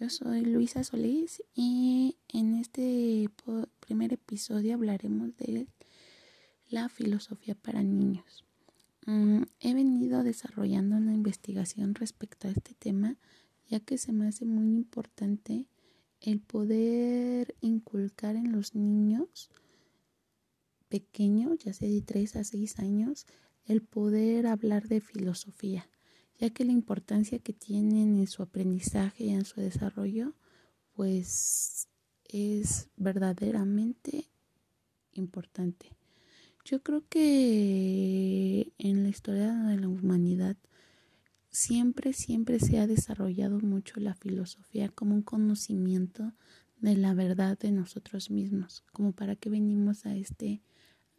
[0.00, 3.28] Yo soy Luisa Solís y en este
[3.80, 5.66] primer episodio hablaremos de
[6.70, 8.46] la filosofía para niños.
[9.04, 13.18] Mm, he venido desarrollando una investigación respecto a este tema
[13.68, 15.68] ya que se me hace muy importante
[16.22, 19.50] el poder inculcar en los niños
[20.88, 23.26] pequeños, ya sea de 3 a 6 años,
[23.66, 25.86] el poder hablar de filosofía
[26.40, 30.32] ya que la importancia que tienen en su aprendizaje y en su desarrollo,
[30.94, 31.88] pues
[32.24, 34.30] es verdaderamente
[35.12, 35.90] importante.
[36.64, 40.56] Yo creo que en la historia de la humanidad
[41.50, 46.32] siempre, siempre se ha desarrollado mucho la filosofía como un conocimiento
[46.78, 50.62] de la verdad de nosotros mismos, como para qué venimos a este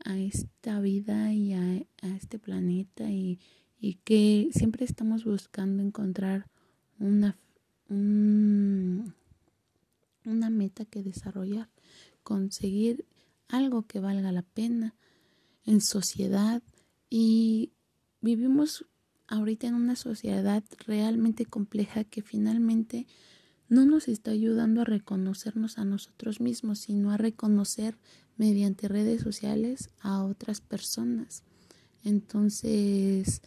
[0.04, 1.62] a esta vida y a,
[2.02, 3.40] a este planeta y
[3.82, 6.48] y que siempre estamos buscando encontrar
[7.00, 7.36] una,
[7.90, 9.00] una
[10.52, 11.68] meta que desarrollar,
[12.22, 13.08] conseguir
[13.48, 14.94] algo que valga la pena
[15.66, 16.62] en sociedad
[17.10, 17.72] y
[18.22, 18.86] vivimos
[19.28, 23.08] ahorita en una sociedad realmente compleja que finalmente
[23.68, 27.98] no nos está ayudando a reconocernos a nosotros mismos, sino a reconocer
[28.38, 31.44] mediante redes sociales a otras personas.
[32.04, 33.42] Entonces,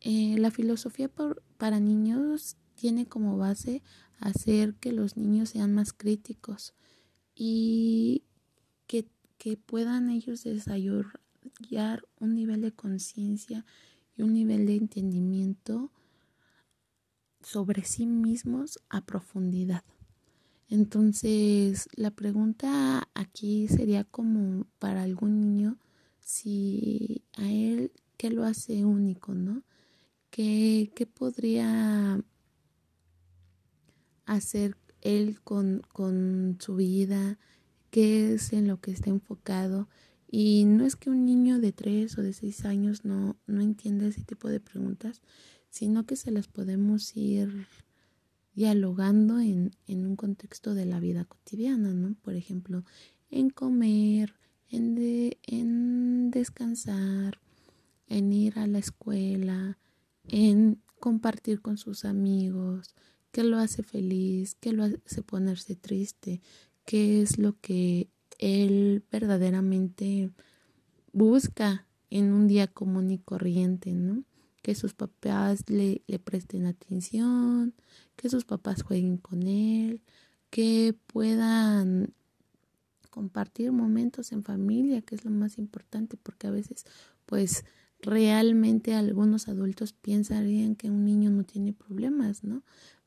[0.00, 1.10] eh, la filosofía
[1.56, 3.82] para niños tiene como base
[4.20, 6.74] hacer que los niños sean más críticos
[7.34, 8.24] y
[8.86, 9.06] que,
[9.38, 11.12] que puedan ellos desarrollar
[12.18, 13.64] un nivel de conciencia
[14.16, 15.92] y un nivel de entendimiento
[17.40, 19.84] sobre sí mismos a profundidad.
[20.68, 25.78] Entonces, la pregunta aquí sería como para algún niño
[26.20, 29.62] si a él, ¿qué lo hace único, no?
[30.38, 32.22] ¿Qué, podría
[34.24, 37.40] hacer él con, con su vida?
[37.90, 39.88] ¿Qué es en lo que está enfocado?
[40.30, 44.06] Y no es que un niño de tres o de seis años no, no entienda
[44.06, 45.22] ese tipo de preguntas,
[45.70, 47.66] sino que se las podemos ir
[48.54, 52.14] dialogando en, en un contexto de la vida cotidiana, ¿no?
[52.22, 52.84] Por ejemplo,
[53.28, 54.36] en comer,
[54.70, 57.40] en, de, en descansar,
[58.06, 59.78] en ir a la escuela,
[60.28, 62.94] en compartir con sus amigos,
[63.32, 66.40] qué lo hace feliz, qué lo hace ponerse triste,
[66.84, 68.08] qué es lo que
[68.38, 70.30] él verdaderamente
[71.12, 74.24] busca en un día común y corriente, ¿no?
[74.62, 77.74] Que sus papás le, le presten atención,
[78.16, 80.02] que sus papás jueguen con él,
[80.50, 82.14] que puedan
[83.10, 86.84] compartir momentos en familia, que es lo más importante, porque a veces
[87.26, 87.64] pues
[88.00, 92.62] realmente algunos adultos pensarían que un niño no tiene problemas, ¿no?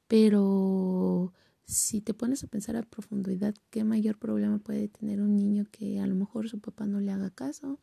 [0.08, 1.34] Pero
[1.66, 6.00] si te pones a pensar a profundidad, ¿qué mayor problema puede tener un niño que
[6.00, 7.80] a lo mejor su papá no le haga caso?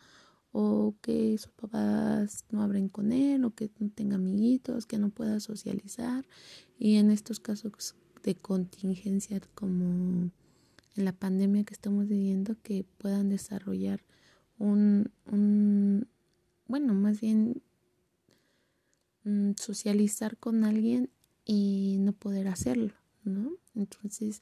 [0.52, 5.10] o que sus papás no abren con él, o que no tenga amiguitos, que no
[5.10, 6.26] pueda socializar.
[6.78, 10.30] Y en estos casos de contingencia como
[10.96, 14.04] en la pandemia que estamos viviendo, que puedan desarrollar
[14.58, 16.08] un, un,
[16.68, 17.62] bueno, más bien
[19.24, 21.10] mm, socializar con alguien
[21.44, 22.92] y no poder hacerlo,
[23.24, 23.52] ¿no?
[23.74, 24.40] Entonces,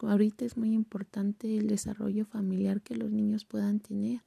[0.00, 4.22] ahorita es muy importante el desarrollo familiar que los niños puedan tener.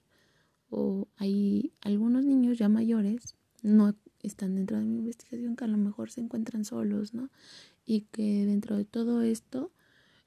[0.69, 5.77] O hay algunos niños ya mayores, no están dentro de mi investigación, que a lo
[5.77, 7.29] mejor se encuentran solos, ¿no?
[7.85, 9.71] Y que dentro de todo esto,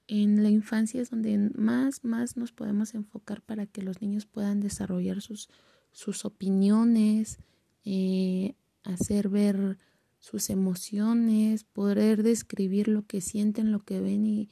[0.07, 4.61] en la infancia es donde más, más nos podemos enfocar para que los niños puedan
[4.61, 5.49] desarrollar sus,
[5.97, 7.39] sus opiniones,
[7.87, 9.79] eh, hacer ver
[10.19, 14.51] sus emociones, poder describir lo que sienten, lo que ven y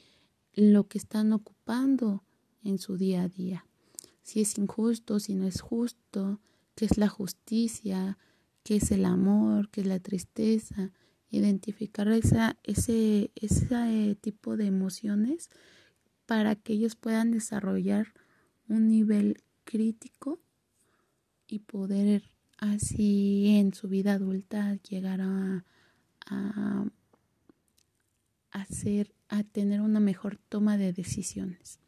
[0.55, 2.25] lo que están ocupando
[2.63, 3.67] en su día a día.
[4.23, 6.41] Si es injusto, si no es justo,
[6.77, 8.17] qué es la justicia,
[8.63, 10.93] qué es el amor, qué es la tristeza,
[11.29, 12.57] identificar ese,
[13.35, 15.51] ese tipo de emociones
[16.25, 18.15] para que ellos puedan desarrollar
[18.67, 20.41] un nivel crítico
[21.47, 25.65] y poder así en su vida adulta llegar a,
[26.27, 26.87] a,
[28.51, 31.79] hacer, a tener una mejor toma de decisiones.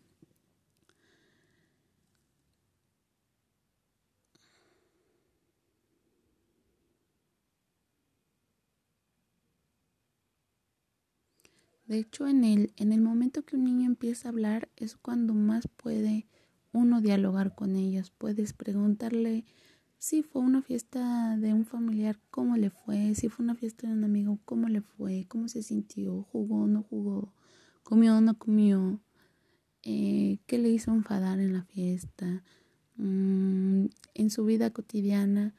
[11.86, 15.34] De hecho, en el, en el momento que un niño empieza a hablar es cuando
[15.34, 16.26] más puede
[16.76, 18.10] uno dialogar con ellos.
[18.10, 19.44] Puedes preguntarle
[19.98, 23.94] si fue una fiesta de un familiar, cómo le fue, si fue una fiesta de
[23.94, 27.32] un amigo, cómo le fue, cómo se sintió, jugó, no jugó,
[27.82, 29.00] comió no comió,
[29.82, 32.44] eh, qué le hizo enfadar en la fiesta,
[32.96, 35.54] mm, en su vida cotidiana,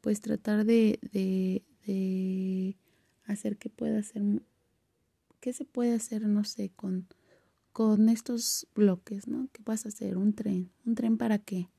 [0.00, 2.76] pues tratar de, de, de
[3.24, 4.22] hacer que pueda hacer,
[5.40, 7.06] qué se puede hacer, no sé, con,
[7.80, 9.48] con estos bloques, ¿no?
[9.54, 10.18] ¿Qué vas a hacer?
[10.18, 10.70] Un tren.
[10.84, 11.70] ¿Un tren para qué?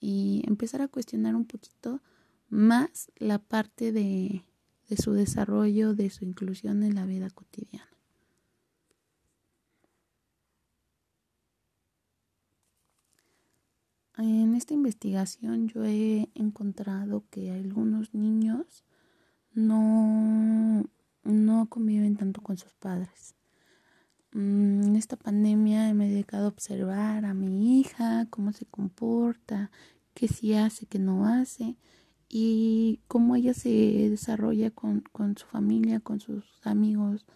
[0.00, 2.02] Y empezar a cuestionar un poquito
[2.48, 4.44] más la parte de,
[4.88, 7.86] de su desarrollo, de su inclusión en la vida cotidiana.
[14.16, 18.82] En esta investigación yo he encontrado que algunos niños
[19.52, 20.84] no,
[21.22, 23.37] no conviven tanto con sus padres.
[24.32, 29.70] Mm, en esta pandemia me he dedicado a observar a mi hija, cómo se comporta,
[30.14, 31.76] qué sí hace, qué no hace
[32.28, 33.70] y cómo ella se
[34.10, 37.26] desarrolla con, con su familia, con sus amigos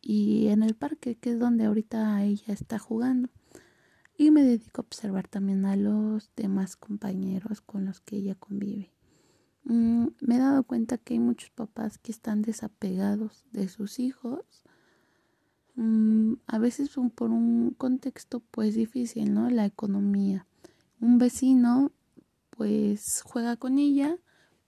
[0.00, 3.28] y en el parque, que es donde ahorita ella está jugando.
[4.16, 8.92] Y me dedico a observar también a los demás compañeros con los que ella convive.
[9.64, 14.64] Mm, me he dado cuenta que hay muchos papás que están desapegados de sus hijos.
[15.74, 19.48] Mm, a veces por un contexto pues difícil, ¿no?
[19.50, 20.46] La economía.
[21.00, 21.92] Un vecino
[22.50, 24.16] pues juega con ella,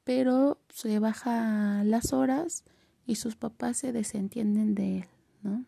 [0.04, 2.64] pero se baja las horas
[3.06, 5.04] y sus papás se desentienden de él,
[5.42, 5.64] ¿no?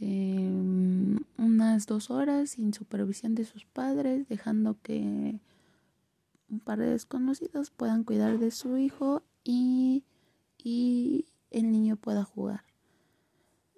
[0.00, 5.40] Em, unas dos horas sin supervisión de sus padres, dejando que
[6.48, 10.04] un par de desconocidos puedan cuidar de su hijo y,
[10.56, 12.67] y el niño pueda jugar.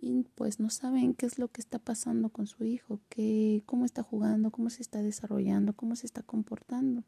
[0.02, 3.84] Y pues no saben qué es lo que está pasando con su hijo, qué, cómo
[3.84, 7.04] está jugando, cómo se está desarrollando, cómo se está comportando.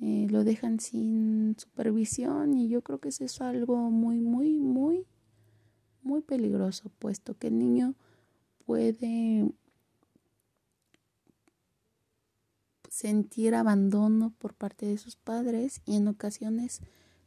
[0.00, 5.06] Eh, lo dejan sin supervisión y yo creo que eso es algo muy, muy, muy,
[6.02, 7.94] muy peligroso, puesto que el niño
[8.66, 9.48] puede
[12.90, 16.80] sentir abandono por parte de sus padres y en ocasiones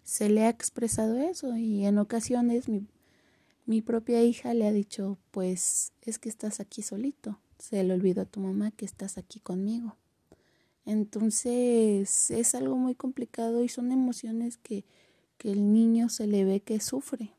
[0.03, 2.87] se le ha expresado eso y en ocasiones mi,
[3.69, 8.23] mi propia hija le ha dicho pues es que estás aquí solito, se le olvidó
[8.23, 9.95] a tu mamá que estás aquí conmigo.
[10.85, 14.85] Entonces es algo muy complicado y son emociones que,
[15.37, 17.35] que el niño se le ve que sufre.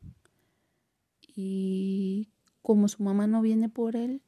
[1.35, 2.29] Y
[2.61, 4.21] como su mamá no viene por él,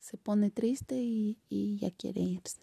[0.00, 2.60] se pone triste y, y ya quiere irse.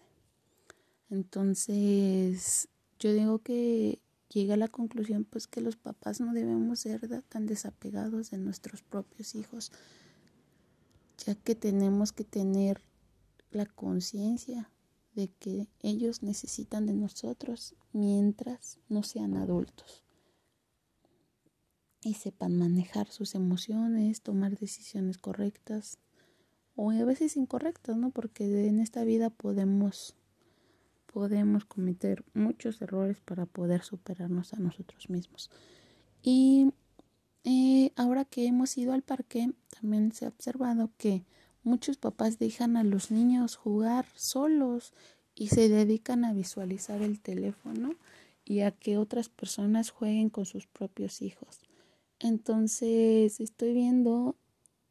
[1.08, 3.98] Entonces, yo digo que
[4.32, 8.82] llega a la conclusión pues que los papás no debemos ser tan desapegados de nuestros
[8.82, 9.72] propios hijos,
[11.24, 12.80] ya que tenemos que tener
[13.50, 14.70] la conciencia
[15.14, 20.04] de que ellos necesitan de nosotros mientras no sean adultos
[22.02, 25.98] y sepan manejar sus emociones, tomar decisiones correctas
[26.74, 28.10] o a veces incorrectas, ¿no?
[28.10, 30.16] Porque en esta vida podemos
[31.12, 35.50] podemos cometer muchos errores para poder superarnos a nosotros mismos.
[36.22, 36.72] Y
[37.44, 41.24] eh, ahora que hemos ido al parque, también se ha observado que
[41.62, 44.94] muchos papás dejan a los niños jugar solos
[45.34, 47.94] y se dedican a visualizar el teléfono
[48.44, 51.60] y a que otras personas jueguen con sus propios hijos.
[52.18, 54.36] Entonces estoy viendo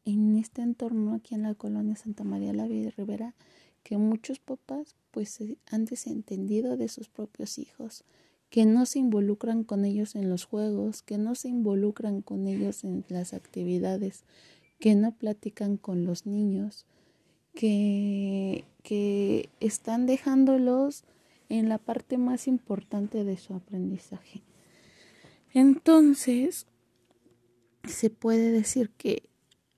[0.06, 3.36] en este entorno aquí en la colonia Santa María la Rivera
[3.84, 5.40] que muchos papás pues
[5.70, 8.04] han desentendido de sus propios hijos,
[8.50, 12.84] que no se involucran con ellos en los juegos, que no se involucran con ellos
[12.84, 14.24] en las actividades,
[14.80, 16.86] que no platican con los niños,
[17.54, 21.04] que, que están dejándolos
[21.50, 24.42] en la parte más importante de su aprendizaje.
[25.54, 26.66] Entonces,
[27.88, 29.24] se puede decir que,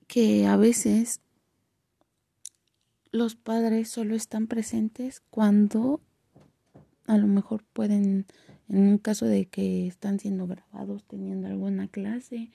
[0.06, 1.20] que a veces
[3.14, 6.00] los padres solo están presentes cuando
[7.06, 8.26] a lo mejor pueden,
[8.68, 12.50] en un caso de que están siendo grabados teniendo alguna clase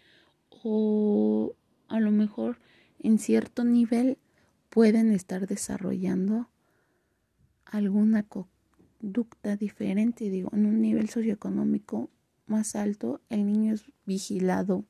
[0.50, 1.56] o
[1.88, 2.60] a lo mejor
[3.00, 4.18] en cierto nivel
[4.70, 6.50] pueden estar desarrollando
[7.64, 10.30] alguna conducta diferente.
[10.30, 12.10] Digo, en un nivel socioeconómico
[12.48, 14.84] más alto, el niño es vigilado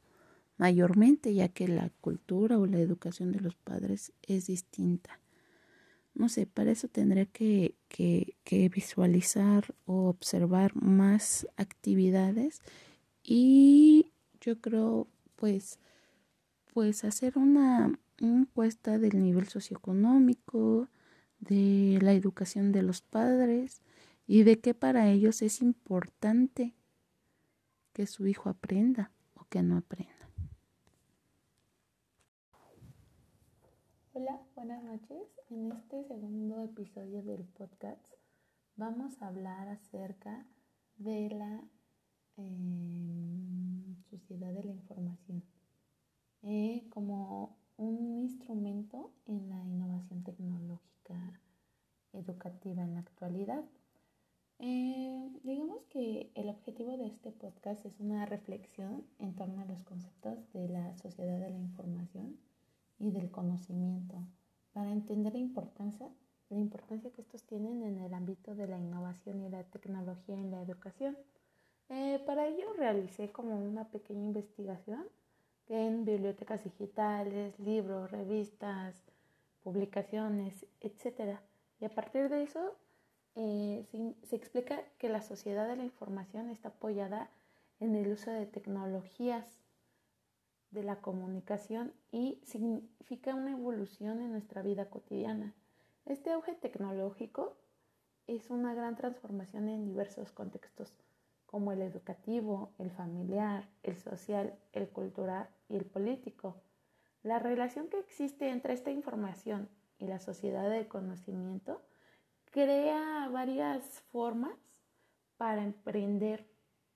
[0.57, 5.19] mayormente, ya que la cultura o la educación de los padres es distinta
[6.19, 12.61] no sé, para eso tendré que, que, visualizar o observar más actividades
[13.23, 14.11] y
[14.41, 15.07] yo creo
[15.37, 15.79] pues
[16.73, 20.89] pues hacer una, encuesta del nivel socioeconómico,
[21.39, 23.81] de la educación de los padres
[24.27, 26.75] y de qué para ellos es importante
[27.93, 30.29] que su hijo aprenda o que no aprenda.
[34.11, 35.39] Hola, buenas noches.
[35.49, 38.05] En este segundo episodio del podcast
[38.75, 40.45] vamos a hablar acerca
[40.97, 41.63] de la
[42.35, 45.43] em, sociedad de la información
[46.43, 51.39] eh, como un instrumento en la innovación tecnológica
[52.11, 53.63] educativa en la actualidad.
[54.59, 59.83] Eh, digamos que el objetivo de este podcast es una reflexión en torno a los
[59.83, 62.37] conceptos de la sociedad de la información
[62.99, 64.21] y del conocimiento
[64.79, 66.07] para entender la importancia,
[66.49, 70.51] la importancia que estos tienen en el ámbito de la innovación y la tecnología en
[70.51, 71.17] la educación.
[71.89, 75.05] Eh, para ello realicé como una pequeña investigación
[75.67, 78.95] en bibliotecas digitales, libros, revistas,
[79.63, 81.39] publicaciones, etc.
[81.81, 82.73] Y a partir de eso
[83.35, 83.85] eh,
[84.29, 87.29] se, explica que la sociedad de la información está apoyada
[87.81, 89.45] en el uso de tecnologías
[90.71, 95.53] de la comunicación y significa una evolución en nuestra vida cotidiana.
[96.05, 97.57] Este auge tecnológico
[98.27, 100.93] es una gran transformación en diversos contextos,
[101.45, 106.61] como el educativo, el familiar, el social, el cultural y el político.
[107.23, 111.81] La relación que existe entre esta información y la sociedad del conocimiento
[112.51, 114.57] crea varias formas
[115.37, 116.47] para emprender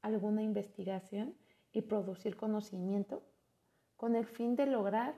[0.01, 1.35] alguna investigación
[1.71, 3.23] y producir conocimiento
[4.03, 5.15] con el fin de lograr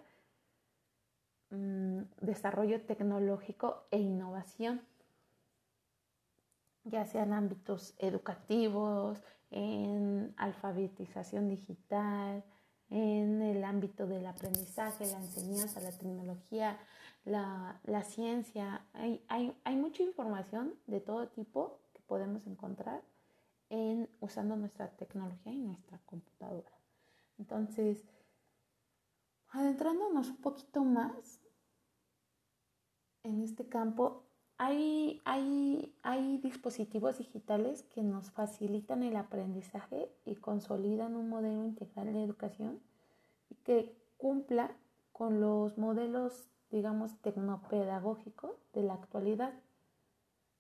[1.50, 4.80] mm, desarrollo tecnológico e innovación,
[6.84, 12.44] ya sea en ámbitos educativos, en alfabetización digital,
[12.92, 16.78] en el ámbito del aprendizaje, la enseñanza, la tecnología,
[17.24, 18.86] la, ciencia.
[18.94, 23.02] Hay, hay, mucha información de todo tipo que podemos encontrar
[23.72, 26.70] en, usando nuestra tecnología y nuestra computadora.
[27.40, 28.06] Entonces,
[29.56, 31.42] adentrándonos un poquito más
[33.24, 34.24] en este campo,
[34.58, 42.14] hay, hay, hay, dispositivos digitales que nos facilitan el aprendizaje y consolidan un modelo integral
[42.14, 42.80] de educación
[43.64, 44.76] que cumpla
[45.12, 49.54] con los modelos, digamos, tecnopedagógicos de la actualidad.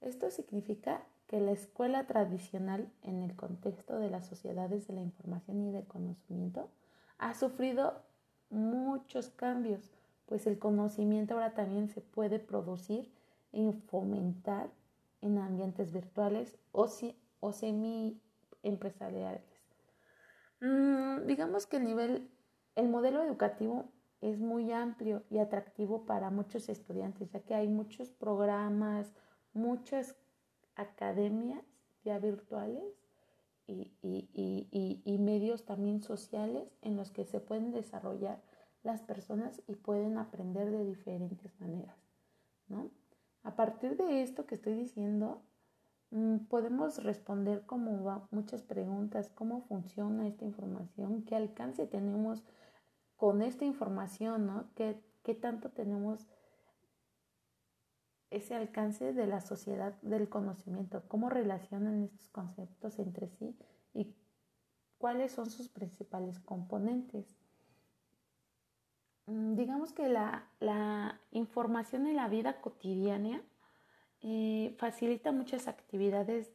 [0.01, 5.61] Esto significa que la escuela tradicional en el contexto de las sociedades de la información
[5.61, 6.69] y del conocimiento
[7.17, 8.03] ha sufrido
[8.49, 9.91] muchos cambios,
[10.25, 13.11] pues el conocimiento ahora también se puede producir
[13.51, 14.69] y fomentar
[15.21, 16.87] en ambientes virtuales o,
[17.39, 18.21] o semi
[18.63, 19.43] empresariales.
[20.61, 22.29] Mm, digamos que el nivel,
[22.75, 28.11] el modelo educativo es muy amplio y atractivo para muchos estudiantes, ya que hay muchos
[28.11, 29.13] programas,
[29.53, 30.15] muchas
[30.75, 31.63] academias
[32.03, 33.04] ya virtuales
[33.67, 38.41] y, y, medios también sociales en los que se pueden desarrollar
[38.83, 41.97] las personas y pueden aprender de diferentes maneras,
[42.67, 42.91] ¿no?
[43.43, 45.41] A partir de esto que estoy diciendo,
[46.11, 52.43] mm, podemos responder como muchas preguntas, cómo funciona esta información, qué alcance tenemos
[53.17, 54.65] con esta información, ¿no?
[54.75, 56.27] ¿Qué, qué tanto tenemos
[58.31, 61.03] ese alcance de la sociedad del conocimiento?
[61.07, 63.55] ¿Cómo relacionan estos conceptos entre sí
[63.93, 64.13] y
[64.97, 67.37] cuáles son sus principales componentes?
[69.27, 70.49] Mm, digamos que la,
[71.31, 73.41] información en la vida cotidiana
[74.21, 76.51] eh, facilita muchas actividades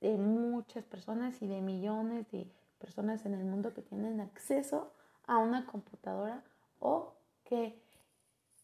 [0.00, 4.92] de muchas personas y de millones de personas en el mundo que tienen acceso
[5.26, 6.42] a una computadora
[6.78, 7.82] o que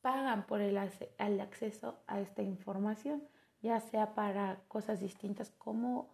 [0.02, 3.23] pagan por el, acceso a esta información,
[3.62, 6.11] ya sea para cosas distintas como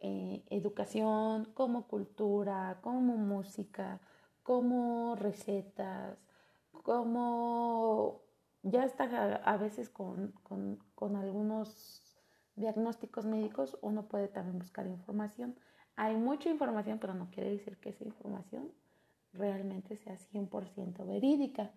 [0.00, 4.00] eh, educación, como cultura, como música,
[4.42, 6.18] como recetas,
[6.72, 8.22] como
[8.62, 9.04] ya está
[9.36, 10.34] a, veces con,
[11.00, 12.18] algunos
[12.56, 15.56] diagnósticos médicos, uno puede también buscar información.
[15.96, 18.72] Hay mucha información, pero no quiere decir que esa información
[19.32, 21.70] realmente sea 100% verídica,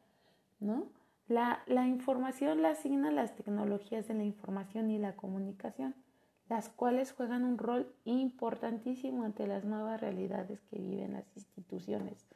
[0.59, 1.02] ¿no?
[1.27, 5.95] La, información la asignan las tecnologías de la información y la comunicación,
[6.49, 12.27] las cuales juegan un rol importantísimo ante las nuevas realidades que viven las instituciones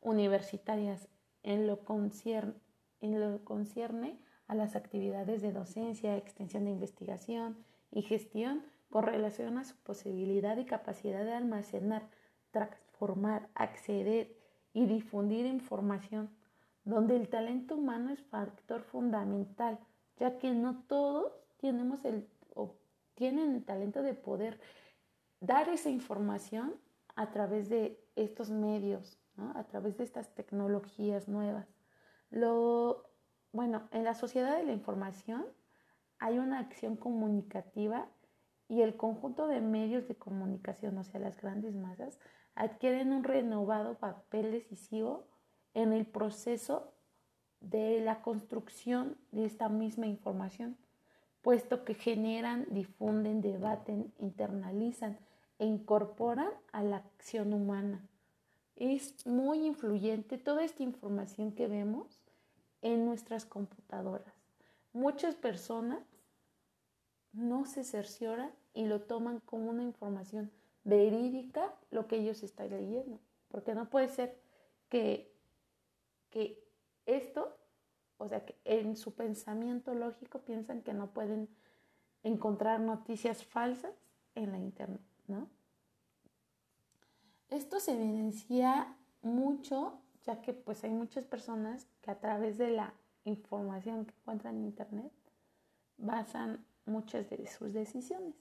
[0.00, 1.08] universitarias
[1.42, 2.54] en lo, concierne,
[3.00, 7.56] en lo concierne a las actividades de docencia, extensión de investigación
[7.90, 12.08] y gestión con relación a su posibilidad y capacidad de almacenar,
[12.52, 14.36] transformar, acceder
[14.72, 16.30] y difundir información,
[16.86, 19.78] donde el talento humano es factor fundamental,
[20.18, 22.76] ya que no todos tenemos el, o
[23.14, 24.58] tienen el talento de poder
[25.40, 26.74] dar esa información
[27.16, 29.18] a través de estos medios
[29.54, 31.66] a través de estas tecnologías nuevas.
[32.30, 33.04] Lo,
[33.52, 35.44] bueno, en la sociedad de la información
[36.18, 38.08] hay una acción comunicativa
[38.68, 42.18] y el conjunto de medios de comunicación, o sea, las grandes masas,
[42.54, 45.28] adquieren un renovado papel decisivo
[45.76, 46.90] en el proceso
[47.60, 50.74] de la construcción de esta misma información,
[51.42, 55.18] puesto que generan, difunden, debaten, internalizan
[55.58, 58.02] e incorporan a la acción humana.
[58.74, 62.22] Es muy influyente toda esta información que vemos
[62.80, 64.32] en nuestras computadoras.
[64.94, 66.00] Muchas personas
[67.34, 70.50] no se cercioran y lo toman como una información
[70.84, 74.38] verídica lo que ellos están leyendo, porque no puede ser
[74.88, 75.35] que,
[76.36, 76.62] que
[77.06, 77.56] esto,
[78.18, 81.48] o sea, que en su pensamiento lógico piensan que no pueden
[82.22, 83.94] encontrar noticias falsas
[84.34, 85.48] en la internet, ¿no?
[87.48, 92.92] Esto se evidencia mucho, ya que pues hay muchas personas que a través de la
[93.24, 95.12] información que encuentran en internet
[95.96, 98.34] basan muchas de sus decisiones.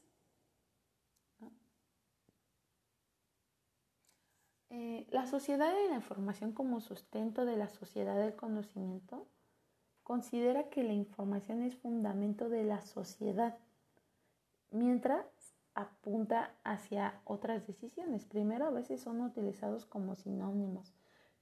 [4.77, 9.25] Eh, la sociedad de la información como sustento de la sociedad del conocimiento
[10.03, 13.57] considera que la información es fundamento de la sociedad,
[14.71, 15.25] mientras
[15.75, 18.25] apunta hacia otras decisiones.
[18.25, 20.93] Primero, a veces son utilizados como sinónimos,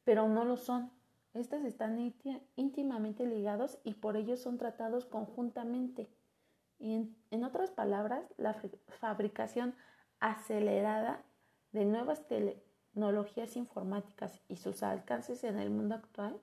[0.04, 0.92] pero no lo son.
[1.34, 2.14] Estas están
[2.56, 6.08] íntimamente ligados y por ello son tratados conjuntamente.
[6.78, 8.54] Y en, otras palabras, la
[9.00, 9.74] fabricación
[10.20, 11.24] acelerada
[11.72, 12.28] de nuevas
[12.94, 16.40] tecnologías informáticas y sus alcances en el mundo actual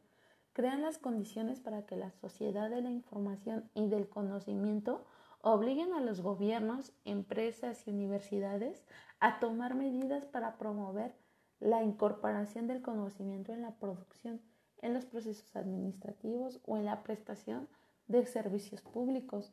[0.52, 5.04] crean las condiciones para que la sociedad de la información y del conocimiento
[5.42, 8.84] obliguen a los gobiernos, empresas y universidades
[9.20, 11.14] a tomar medidas para promover
[11.60, 14.40] la incorporación del conocimiento en la producción,
[14.82, 17.68] en los procesos administrativos o en la prestación
[18.08, 19.52] de servicios públicos.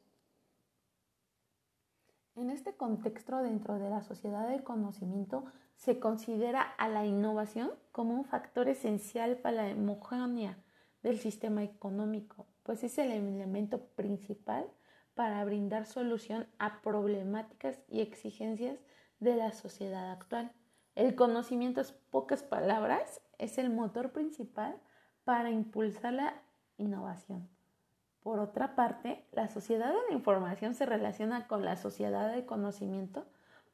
[2.35, 5.45] En este contexto, dentro de la sociedad del conocimiento,
[5.77, 10.57] se considera a la innovación como un factor esencial para la homogeneidad
[11.03, 14.69] del sistema económico, pues es el elemento principal
[15.13, 18.79] para brindar solución a problemáticas y exigencias
[19.19, 20.51] de la sociedad actual.
[20.95, 24.79] El conocimiento, es pocas palabras, es el motor principal
[25.23, 26.41] para impulsar la
[26.77, 27.47] innovación.
[28.21, 33.25] Por otra parte, la sociedad de la información se relaciona con la sociedad del conocimiento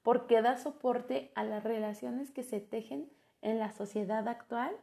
[0.04, 3.10] porque da soporte a las relaciones que se tejen
[3.42, 4.76] en la sociedad actual,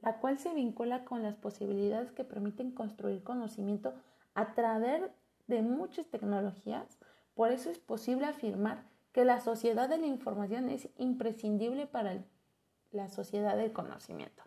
[0.00, 3.94] la cual se vincula con las posibilidades que permiten construir conocimiento
[4.34, 5.02] a través
[5.48, 6.98] de muchas tecnologías.
[7.34, 12.22] Por eso es posible afirmar que la sociedad de la información es imprescindible para
[12.92, 14.44] la sociedad del conocimiento.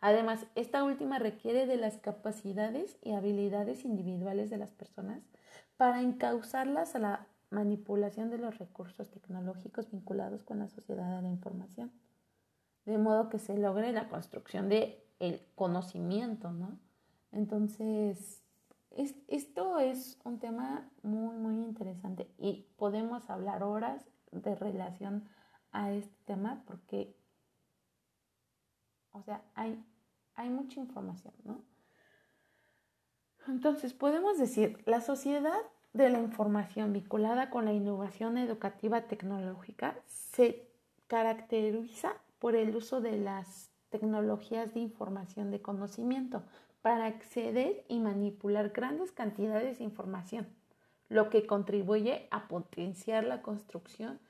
[0.00, 5.22] Además, esta última requiere de las capacidades y habilidades individuales de las personas
[5.76, 11.28] para encauzarlas a la manipulación de los recursos tecnológicos vinculados con la sociedad de la
[11.28, 11.92] información,
[12.84, 15.04] de modo que se logre la construcción de
[15.54, 16.78] conocimiento, ¿no?
[17.32, 18.42] Entonces,
[19.28, 25.28] esto es un tema muy, muy interesante y podemos hablar horas de relación
[25.72, 27.18] a este tema porque
[29.12, 29.84] o sea, hay,
[30.34, 31.62] hay mucha información, ¿no?
[33.46, 35.60] Entonces, podemos decir, la sociedad
[35.92, 40.68] de la información vinculada con la innovación educativa tecnológica se
[41.06, 46.42] caracteriza por el uso de las tecnologías de información de conocimiento
[46.82, 50.46] para acceder y manipular grandes cantidades de información,
[51.08, 54.20] lo que contribuye a potenciar la construcción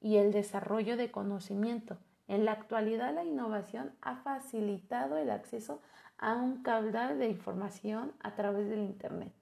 [0.00, 5.80] y el desarrollo de conocimiento, en la actualidad la innovación ha facilitado el acceso
[6.18, 9.32] a un caudal de información a través del Internet.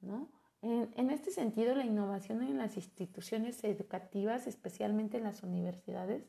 [0.00, 0.28] ¿no?
[0.66, 6.24] En, este sentido, la innovación en las instituciones educativas, especialmente en las universidades,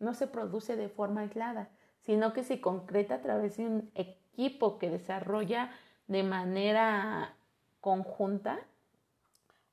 [0.00, 1.68] no se produce de forma aislada,
[2.00, 5.70] sino que se concreta a través de un equipo que desarrolla
[6.06, 7.36] de manera
[7.82, 8.58] conjunta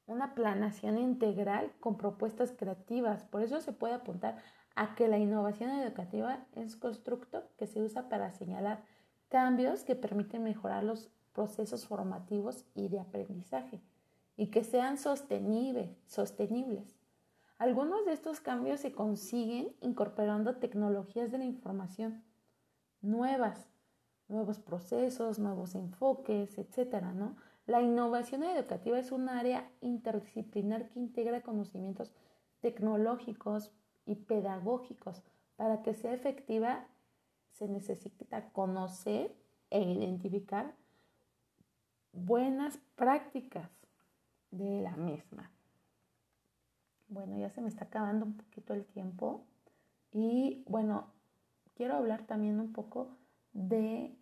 [0.08, 3.24] una planación integral con propuestas creativas.
[3.24, 4.36] Por eso se puede apuntar
[4.76, 8.84] a que la innovación educativa es constructo que se usa para señalar
[9.30, 13.82] cambios que permiten mejorar los procesos formativos y de aprendizaje
[14.42, 16.98] y que sean sostenibles.
[17.60, 22.24] Algunos de estos cambios se consiguen incorporando tecnologías de la información
[23.02, 23.68] nuevas,
[24.28, 27.36] nuevos procesos, nuevos enfoques, etcétera, ¿no?
[27.68, 32.12] La innovación educativa es un área interdisciplinar que integra conocimientos
[32.62, 33.72] tecnológicos,
[34.08, 35.22] y pedagógicos.
[35.56, 36.88] Para que sea efectiva
[37.52, 39.36] se necesita conocer
[39.70, 40.74] e identificar
[42.12, 43.81] buenas prácticas
[44.52, 45.52] de la misma.
[47.08, 49.46] Bueno, ya se me está acabando un poquito el tiempo
[50.12, 51.12] y bueno,
[51.76, 53.18] quiero hablar también un poco
[53.54, 54.16] de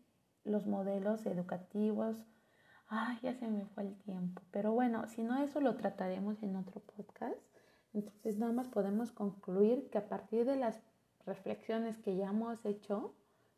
[0.44, 2.26] los modelos educativos.
[2.88, 4.42] Ay, ya se me fue el tiempo.
[4.52, 7.38] Pero bueno, si no, eso lo trataremos en otro podcast.
[7.94, 10.82] Entonces, nada más podemos concluir que a partir de las
[11.26, 13.14] reflexiones que ya hemos hecho,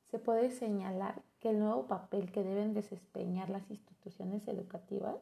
[0.05, 5.15] se puede señalar que el nuevo papel que deben desempeñar las instituciones educativas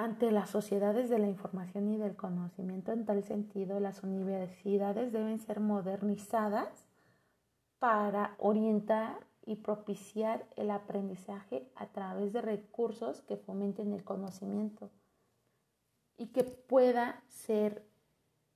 [0.00, 5.38] ante las sociedades de la información y del conocimiento, en tal sentido, las universidades deben
[5.38, 6.86] ser modernizadas
[7.78, 14.90] para orientar y propiciar el aprendizaje a través de recursos que fomenten el conocimiento
[16.16, 17.86] y que pueda ser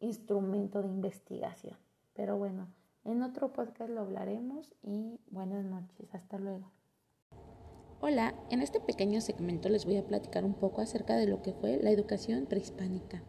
[0.00, 1.76] instrumento de investigación.
[2.14, 2.68] Pero bueno,
[3.04, 6.70] en otro podcast lo hablaremos y buenas noches, hasta luego.
[8.00, 11.52] Hola, en este pequeño segmento les voy a platicar un poco acerca de lo que
[11.52, 13.22] fue la educación prehispánica.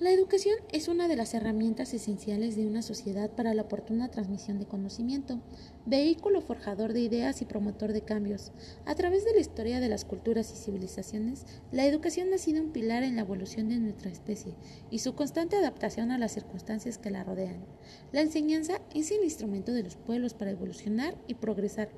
[0.00, 4.58] La educación es una de las herramientas esenciales de una sociedad para la oportuna transmisión
[4.58, 5.42] de conocimiento,
[5.84, 8.50] vehículo forjador de ideas y promotor de cambios.
[8.86, 12.72] A través de la historia de las culturas y civilizaciones, la educación ha sido un
[12.72, 14.54] pilar en la evolución de nuestra especie
[14.90, 17.62] y su constante adaptación a las circunstancias que la rodean.
[18.10, 21.90] La enseñanza es el instrumento de los pueblos para evolucionar y progresar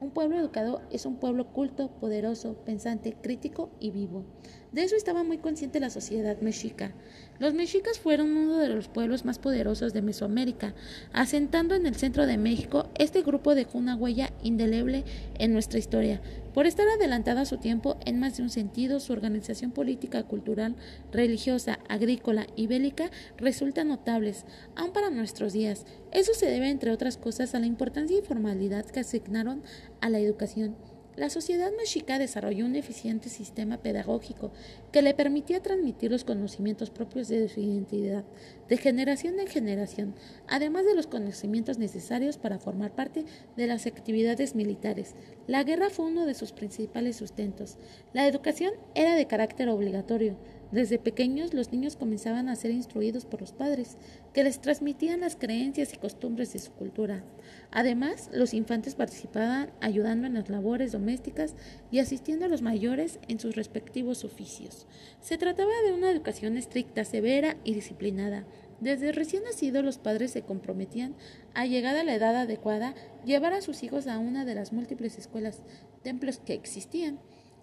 [0.00, 4.24] un pueblo educado es un pueblo culto, poderoso, pensante, crítico y vivo.
[4.72, 6.92] De eso estaba muy consciente la sociedad mexica.
[7.40, 10.74] Los mexicas fueron uno de los pueblos más poderosos de Mesoamérica.
[11.12, 15.04] Asentando en el centro de México, este grupo dejó una huella indeleble
[15.38, 16.20] en nuestra historia.
[16.54, 20.76] Por estar adelantada a su tiempo en más de un sentido, su organización política, cultural,
[21.10, 24.44] religiosa, agrícola y bélica resultan notables,
[24.76, 25.84] aun para nuestros días.
[26.12, 29.62] Eso se debe, entre otras cosas, a la importancia y formalidad que asignaron
[30.00, 30.76] a la educación.
[31.20, 34.52] La sociedad mexica desarrolló un eficiente sistema pedagógico
[34.90, 38.24] que le permitía transmitir los conocimientos propios de su identidad,
[38.70, 40.14] de generación en generación,
[40.48, 45.14] además de los conocimientos necesarios para formar parte de las actividades militares.
[45.46, 47.76] La guerra fue uno de sus principales sustentos.
[48.14, 50.38] La educación era de carácter obligatorio,
[50.72, 53.96] desde pequeños los niños comenzaban a ser instruidos por los padres,
[54.32, 57.24] que les transmitían las creencias y costumbres de su cultura.
[57.72, 61.54] Además, los infantes participaban ayudando en las labores domésticas
[61.90, 64.86] y asistiendo a los mayores en sus respectivos oficios.
[65.20, 68.44] Se trataba de una educación estricta, severa y disciplinada.
[68.80, 71.14] Desde recién nacidos los padres se comprometían
[71.52, 72.94] a llegar a la edad adecuada,
[73.26, 75.62] llevar a sus hijos a una de las múltiples escuelas,
[76.02, 77.18] templos que existían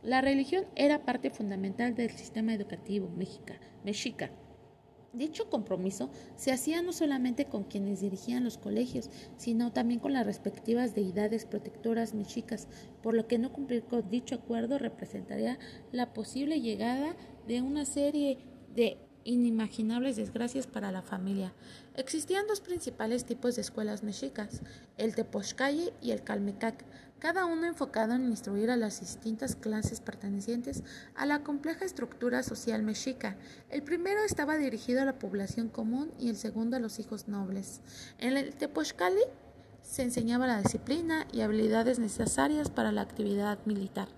[0.07, 3.09] la religión era parte fundamental del sistema educativo
[3.83, 4.31] mexica.
[5.11, 10.25] Dicho compromiso se hacía no solamente con quienes dirigían los colegios, sino también con las
[10.25, 12.69] respectivas deidades protectoras mexicas,
[13.03, 15.59] por lo que no cumplir con dicho acuerdo representaría
[15.91, 17.13] la posible llegada
[17.45, 18.37] de una serie
[18.73, 21.53] de inimaginables desgracias para la familia.
[21.95, 24.61] Existían dos principales tipos de escuelas mexicas,
[24.97, 26.85] el Tepochcalle y el Calmecac,
[27.19, 30.83] cada uno enfocado en instruir a las distintas clases pertenecientes
[31.15, 33.35] a la compleja estructura social mexica.
[33.69, 37.81] El primero estaba dirigido a la población común y el segundo a los hijos nobles.
[38.19, 39.23] En el Tepochcali
[39.87, 44.09] se enseñaba la disciplina y habilidades necesarias para la actividad militar.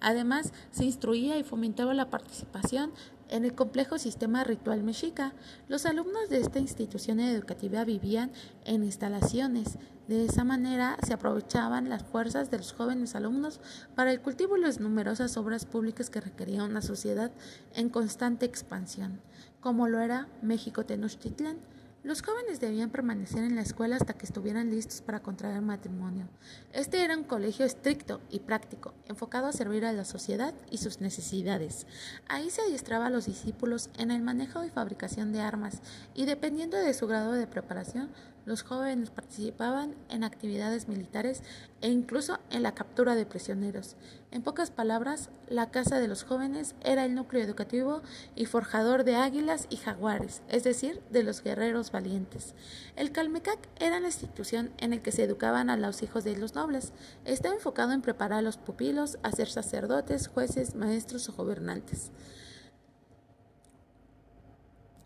[0.00, 2.92] Además, se instruía y fomentaba la participación
[3.28, 5.34] en el complejo sistema ritual mexica,
[5.68, 8.32] los alumnos de esta institución educativa vivían
[8.64, 9.76] en instalaciones.
[10.06, 13.60] De esa manera se aprovechaban las fuerzas de los jóvenes alumnos
[13.94, 17.30] para el cultivo de las numerosas obras públicas que requerían una sociedad
[17.74, 19.20] en constante expansión,
[19.60, 21.58] como lo era México Tenochtitlán,
[22.04, 26.28] los jóvenes debían permanecer en la escuela hasta que estuvieran listos para contraer matrimonio.
[26.72, 31.00] Este era un colegio estricto y práctico, enfocado a servir a la sociedad y sus
[31.00, 31.86] necesidades.
[32.28, 35.82] Ahí se adiestraba a los discípulos en el manejo y fabricación de armas,
[36.14, 38.10] y dependiendo de su grado de preparación,
[38.48, 41.42] los jóvenes participaban en actividades militares
[41.82, 43.94] e incluso en la captura de prisioneros.
[44.30, 48.00] En pocas palabras, la Casa de los Jóvenes era el núcleo educativo
[48.34, 52.54] y forjador de águilas y jaguares, es decir, de los guerreros valientes.
[52.96, 56.54] El Calmecac era la institución en la que se educaban a los hijos de los
[56.54, 56.94] nobles.
[57.26, 62.12] Estaba enfocado en preparar a los pupilos a ser sacerdotes, jueces, maestros o gobernantes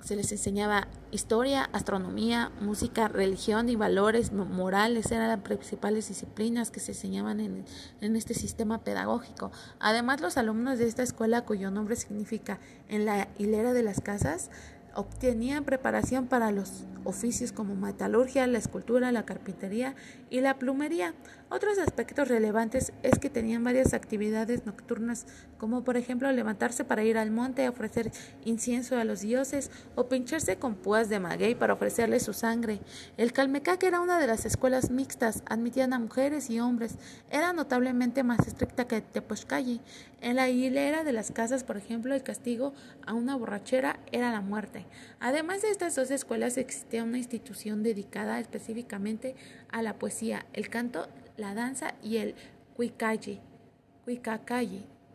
[0.03, 6.81] se les enseñaba historia, astronomía, música, religión y valores morales eran las principales disciplinas que
[6.81, 7.65] se enseñaban en,
[8.01, 9.53] en, este sistema pedagógico.
[9.79, 14.51] Además, los alumnos de esta escuela, cuyo nombre significa en la hilera de las casas,
[14.95, 19.95] obtenían preparación para los oficios como metalurgia, la escultura, la carpintería
[20.31, 21.15] y la plumería.
[21.51, 25.27] Otros aspectos relevantes es que tenían varias actividades nocturnas,
[25.63, 28.11] como por ejemplo levantarse para ir al monte a ofrecer
[28.45, 32.81] incienso a los dioses o pincharse con púas de maguey para ofrecerles su sangre.
[33.17, 36.97] El Calmecac era una de las escuelas mixtas, admitían a mujeres y hombres,
[37.31, 39.81] era notablemente más estricta que Tepochcayi.
[40.21, 42.73] En la hilera de las casas, por ejemplo, el castigo
[43.07, 44.85] a una borrachera era la muerte.
[45.21, 49.37] Además de estas dos escuelas existía una institución dedicada específicamente
[49.71, 52.35] a la poesía, el canto, la danza y el
[52.75, 53.39] cuicayi.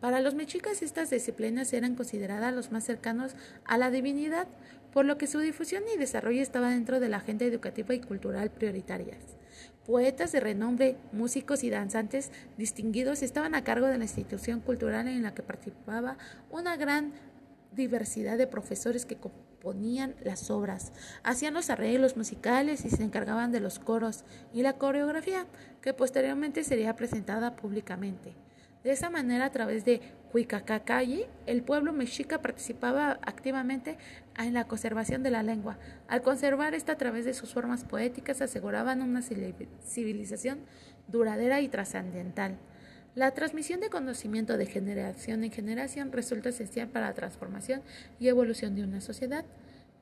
[0.00, 3.34] Para los mexicas estas disciplinas eran consideradas los más cercanos
[3.64, 4.46] a la divinidad,
[4.92, 8.50] por lo que su difusión y desarrollo estaba dentro de la agenda educativa y cultural
[8.50, 9.18] prioritarias.
[9.86, 15.22] Poetas de renombre, músicos y danzantes distinguidos estaban a cargo de la institución cultural en
[15.22, 16.16] la que participaba
[16.50, 17.12] una gran
[17.72, 23.60] diversidad de profesores que componían las obras, hacían los arreglos musicales y se encargaban de
[23.60, 25.46] los coros y la coreografía,
[25.82, 28.34] que posteriormente sería presentada públicamente.
[28.84, 30.00] De esa manera, a través de
[30.32, 33.96] Huicacacayi, el pueblo mexica participaba activamente
[34.38, 35.78] en la conservación de la lengua.
[36.06, 40.60] Al conservar esta a través de sus formas poéticas, aseguraban una civilización
[41.08, 42.58] duradera y trascendental.
[43.14, 47.82] La transmisión de conocimiento de generación en generación resulta esencial para la transformación
[48.20, 49.44] y evolución de una sociedad.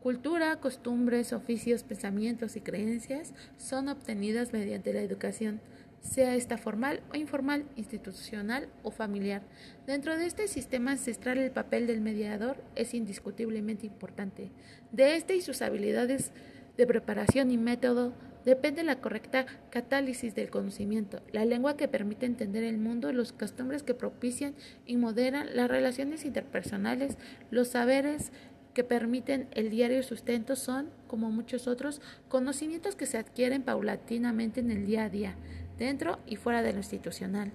[0.02, 5.60] Cultura, costumbres, oficios, pensamientos y creencias son obtenidas mediante la educación
[6.00, 9.42] sea esta formal o informal, institucional o familiar.
[9.86, 14.50] Dentro de este sistema ancestral el papel del mediador es indiscutiblemente importante.
[14.92, 16.32] De este y sus habilidades
[16.76, 18.12] de preparación y método
[18.44, 23.82] depende la correcta catálisis del conocimiento, la lengua que permite entender el mundo, los costumbres
[23.82, 24.54] que propician
[24.86, 27.18] y moderan las relaciones interpersonales,
[27.50, 28.30] los saberes
[28.72, 34.70] que permiten el diario sustento son, como muchos otros, conocimientos que se adquieren paulatinamente en
[34.70, 35.34] el día a día
[35.78, 37.52] dentro y fuera de lo institucional.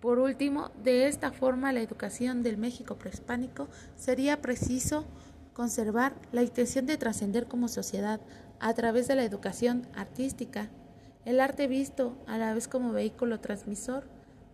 [0.00, 5.06] Por último, de esta forma la educación del México prehispánico sería preciso
[5.54, 8.20] conservar la intención de trascender como sociedad
[8.60, 10.68] a través de la educación artística,
[11.24, 14.04] el arte visto a la vez como vehículo transmisor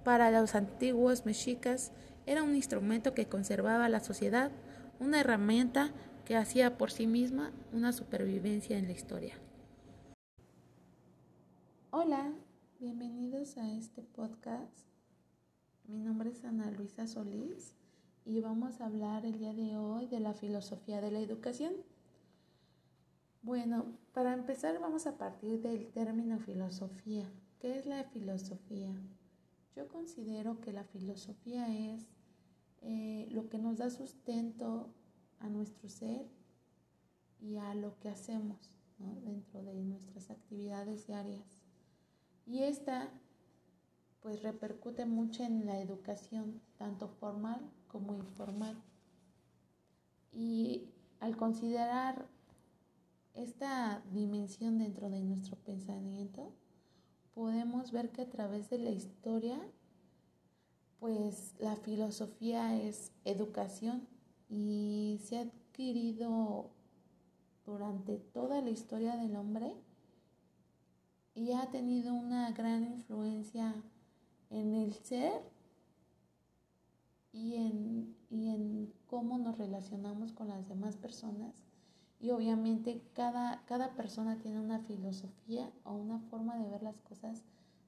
[0.02, 1.92] para los antiguos mexicas
[2.26, 4.50] era un instrumento que conservaba la sociedad,
[4.98, 5.92] una herramienta
[6.24, 9.34] que hacía por sí misma una supervivencia en la historia.
[11.96, 12.34] Hola,
[12.80, 14.88] bienvenidos a este podcast.
[15.84, 17.72] Mi nombre es Ana Luisa Solís
[18.24, 21.72] y vamos a hablar el día de hoy de la filosofía de la educación.
[23.42, 27.30] Bueno, para empezar vamos a partir del término filosofía.
[27.60, 28.92] ¿Qué es la filosofía?
[29.76, 32.08] Yo considero que la filosofía es
[32.82, 34.92] eh, lo que nos da sustento
[35.38, 36.26] a nuestro ser
[37.40, 41.63] y a lo que hacemos dentro de nuestras actividades diarias.
[42.46, 43.10] Y esta
[44.24, 48.82] pues repercute mucho en la educación, tanto formal como informal.
[50.32, 50.88] Y
[51.20, 52.26] al considerar
[53.34, 56.54] esta dimensión dentro de nuestro pensamiento,
[57.34, 59.60] podemos ver que a través de la historia,
[61.00, 64.08] pues la filosofía es educación
[64.48, 66.70] y se ha adquirido
[67.66, 69.74] durante toda la historia del hombre
[71.34, 73.74] y ha tenido una gran influencia
[74.50, 75.42] en el ser
[77.32, 81.64] y en, y en cómo nos relacionamos con las demás personas.
[82.20, 87.42] Y obviamente cada, cada persona tiene una filosofía o una forma de ver las cosas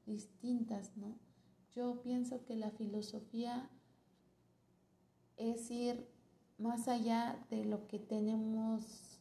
[0.04, 1.14] distintas, ¿no?
[1.74, 3.70] Yo pienso que la filosofía
[5.36, 6.08] es ir
[6.58, 9.20] más allá de lo que tenemos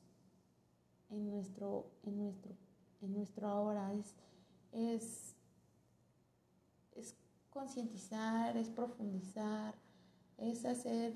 [1.09, 2.55] en nuestro, en nuestro
[3.01, 4.15] en nuestro ahora, es,
[4.71, 5.35] es,
[6.95, 7.15] es
[7.49, 9.75] concientizar, es profundizar,
[10.37, 11.13] es hacer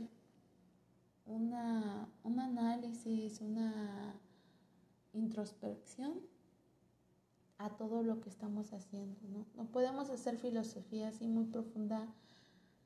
[1.25, 4.15] una, un análisis, una
[5.13, 6.19] introspección
[7.57, 9.19] a todo lo que estamos haciendo.
[9.55, 12.07] No, podemos hacer filosofía así muy profunda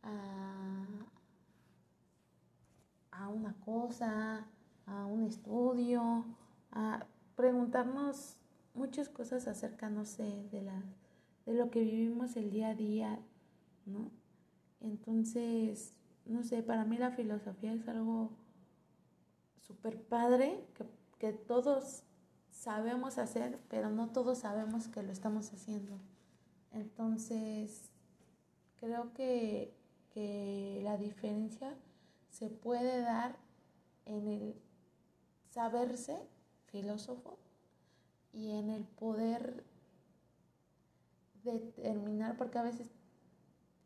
[0.01, 0.85] a,
[3.11, 4.47] a una cosa,
[4.87, 6.25] a un estudio,
[6.71, 8.37] a preguntarnos
[8.73, 10.69] muchas cosas acerca, no sé, de,
[11.45, 13.19] de lo que vivimos el día a día,
[13.85, 14.11] ¿no?
[14.81, 15.93] Entonces,
[16.25, 18.31] no sé, para mí la filosofía es algo
[19.67, 20.85] súper padre que,
[21.19, 22.03] que todos
[22.51, 25.99] sabemos hacer, pero no todos sabemos que lo estamos haciendo.
[26.71, 27.91] Entonces,
[28.77, 29.73] creo que,
[30.13, 31.75] que la diferencia
[32.29, 33.37] se puede dar
[34.05, 34.55] en el
[35.51, 36.27] saberse
[36.65, 37.37] filósofo
[38.33, 39.63] y en el poder
[41.43, 42.91] determinar, porque a veces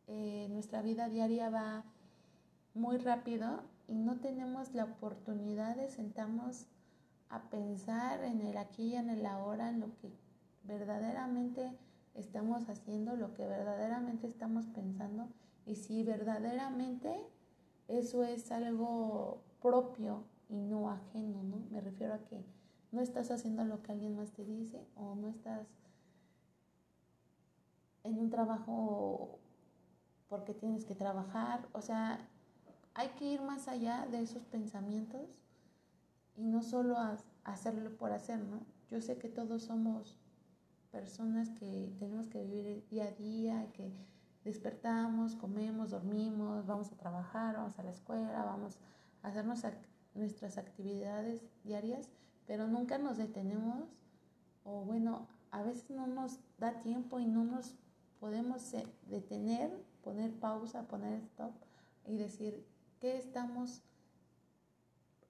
[0.07, 1.83] eh, nuestra vida diaria va
[2.73, 6.67] muy rápido y no tenemos la oportunidad de sentarnos
[7.29, 10.11] a pensar en el aquí y en el ahora, en lo que
[10.63, 11.77] verdaderamente
[12.13, 15.27] estamos haciendo, lo que verdaderamente estamos pensando
[15.65, 17.13] y si verdaderamente
[17.87, 21.57] eso es algo propio y no ajeno, ¿no?
[21.69, 22.43] Me refiero a que
[22.97, 25.67] no estás haciendo lo que alguien más te dice o no estás
[28.03, 29.37] en un trabajo
[30.27, 32.27] porque tienes que trabajar, o sea,
[32.95, 35.29] hay que ir más allá de esos pensamientos
[36.35, 36.97] y no solo
[37.43, 38.61] hacerlo por hacer, ¿no?
[38.89, 40.17] Yo sé que todos somos
[40.91, 43.93] personas que tenemos que vivir día a día, que
[44.43, 48.79] despertamos, comemos, dormimos, vamos a trabajar, vamos a la escuela, vamos
[49.21, 49.45] a hacer
[50.15, 52.09] nuestras actividades diarias,
[52.47, 53.83] pero nunca nos detenemos
[54.63, 57.75] o bueno, a veces no nos da tiempo y no nos
[58.19, 58.73] podemos
[59.07, 59.71] detener,
[60.03, 61.51] poner pausa, poner stop
[62.05, 62.65] y decir,
[62.99, 63.83] ¿qué estamos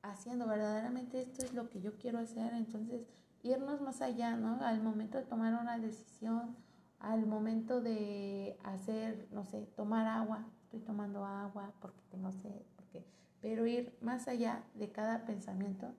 [0.02, 0.48] haciendo?
[0.48, 3.06] Verdaderamente esto es lo que yo quiero hacer, entonces
[3.44, 4.60] irnos más allá, ¿no?
[4.62, 6.56] Al momento de tomar una decisión,
[7.00, 13.06] al momento de hacer, no sé, tomar agua, estoy tomando agua porque tengo sed, porque,
[13.42, 15.94] pero ir más allá de cada pensamiento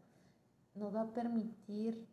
[0.78, 2.06] nos va a permitir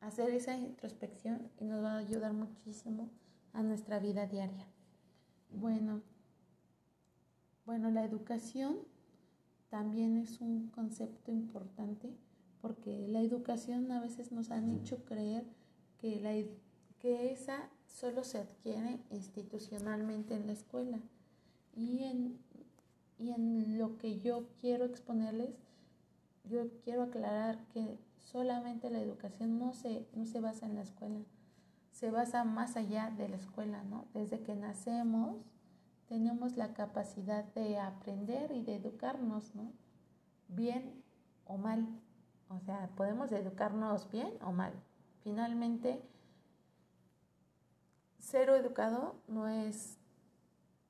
[0.00, 3.10] hacer esa introspección y nos va a ayudar muchísimo
[3.52, 4.66] a nuestra vida diaria.
[5.50, 6.02] Bueno,
[7.64, 8.78] bueno, la educación
[9.70, 12.10] también es un concepto importante
[12.60, 15.44] porque la educación a veces nos han hecho creer
[15.98, 16.32] que, la,
[16.98, 21.00] que esa solo se adquiere institucionalmente en la escuela.
[21.74, 22.38] Y en,
[23.18, 25.56] y en lo que yo quiero exponerles,
[26.44, 31.20] yo quiero aclarar que solamente la educación no se, no se basa en la escuela,
[31.90, 34.06] se basa más allá de la escuela, ¿no?
[34.14, 35.36] Desde que nacemos
[36.08, 39.72] tenemos la capacidad de aprender y de educarnos, ¿no?
[40.48, 41.02] Bien
[41.46, 41.86] o mal.
[42.48, 44.72] O sea, podemos educarnos bien o mal.
[45.22, 46.02] Finalmente,
[48.18, 49.98] ser educado no es,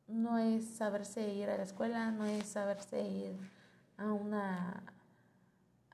[0.09, 3.37] no es saberse ir a la escuela, no es saberse ir
[3.99, 4.92] a una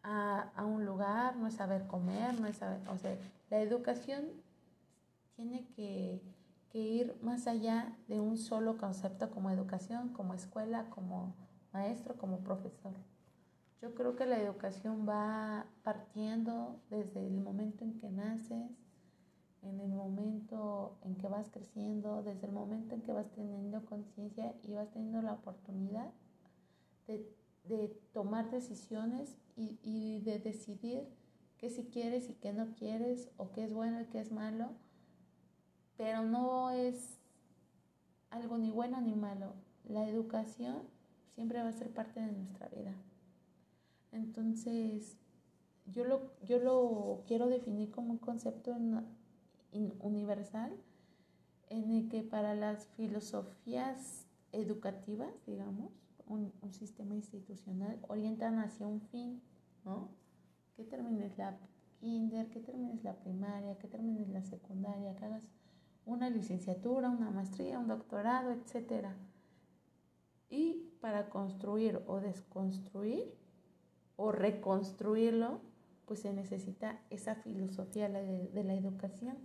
[0.08, 3.16] a, un lugar, no es saber comer, no es saber, o sea,
[3.50, 4.24] la educación
[5.36, 6.22] tiene que,
[6.70, 11.34] que ir más allá de un solo concepto como educación, como escuela, como
[11.72, 12.92] maestro, como profesor.
[13.82, 18.70] Yo creo que la educación va partiendo desde el momento en que naces,
[19.62, 24.54] en el momento en que vas creciendo, desde el momento en que vas teniendo conciencia
[24.62, 26.10] y vas teniendo la oportunidad
[27.06, 27.37] de,
[28.12, 31.08] tomar decisiones y, y, de decidir
[31.58, 34.70] qué si quieres y qué no quieres, o qué es bueno y qué es malo,
[35.96, 37.18] pero no es
[38.30, 39.52] algo ni bueno ni malo.
[39.84, 40.82] La educación
[41.30, 42.94] siempre va a ser parte de nuestra vida.
[44.12, 45.16] Entonces,
[45.86, 48.76] yo lo, yo lo quiero definir como un concepto
[50.00, 50.72] universal
[51.68, 55.90] en el que para las filosofías educativas, digamos,
[56.28, 59.42] un, sistema institucional, orientan hacia un fin,
[59.84, 60.10] ¿no?
[60.76, 61.58] Que termines la
[62.00, 65.50] kinder, que termines la primaria, que termines la secundaria, que hagas
[66.06, 69.08] una licenciatura, una maestría, un doctorado, etc.
[70.48, 73.34] Y para construir o desconstruir
[74.16, 75.60] o reconstruirlo,
[76.06, 79.36] pues se necesita esa filosofía de, la educación.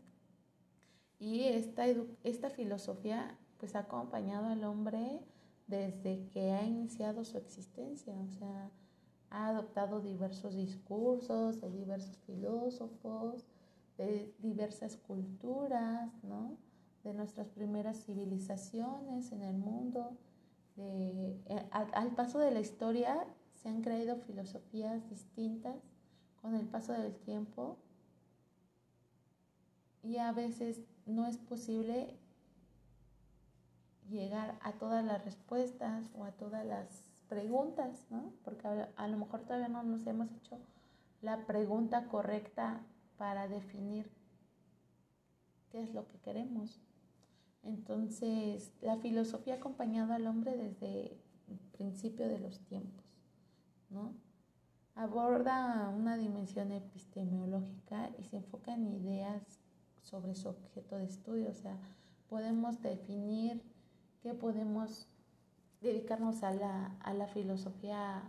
[1.19, 1.86] Y esta,
[2.24, 5.22] esta filosofía pues ha acompañado al hombre
[5.67, 8.71] desde que ha iniciado su existencia, o sea,
[9.30, 13.45] ha adoptado diversos discursos de diversos filósofos,
[13.97, 16.58] de diversas culturas, ¿no?
[17.04, 20.17] de nuestras primeras civilizaciones en el mundo.
[20.75, 25.75] De, eh, al paso de la historia se han creado filosofías distintas
[26.42, 27.77] con el paso del tiempo
[30.02, 32.17] y a veces no es posible
[34.10, 38.33] llegar a todas las respuestas o a todas las preguntas, ¿no?
[38.43, 40.60] Porque a, lo mejor todavía no nos hemos hecho
[41.21, 42.81] la pregunta correcta
[43.17, 44.12] para definir
[45.71, 46.81] qué es lo que queremos.
[47.63, 53.06] Entonces, la filosofía ha acompañado al hombre desde el principio de los tiempos.
[53.89, 54.13] ¿no?
[54.95, 59.41] Aborda una dimensión epistemológica y se enfoca en ideas
[60.01, 61.79] sobre su objeto de estudio, o sea,
[62.27, 63.63] podemos definir
[64.24, 65.08] que podemos
[65.82, 68.24] dedicarnos a la, a la filosofía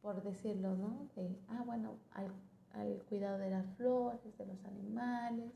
[0.00, 1.08] por decirlo, ¿no?
[1.48, 2.32] Ah, bueno, al,
[2.72, 5.52] al cuidado de las flores, de los animales.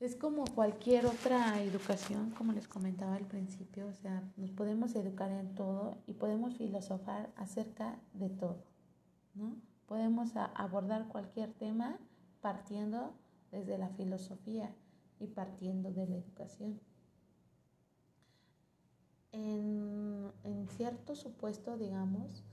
[0.00, 5.30] Es como cualquier otra educación, como les comentaba al principio, o sea, nos podemos educar
[5.30, 8.64] en todo y podemos filosofar acerca de todo,
[9.34, 9.56] ¿no?
[9.84, 11.98] Podemos abordar cualquier tema
[12.40, 13.12] partiendo
[13.50, 14.74] desde la filosofía
[15.18, 16.80] y partiendo de la educación.
[19.32, 22.44] En, en cierto supuesto, digamos,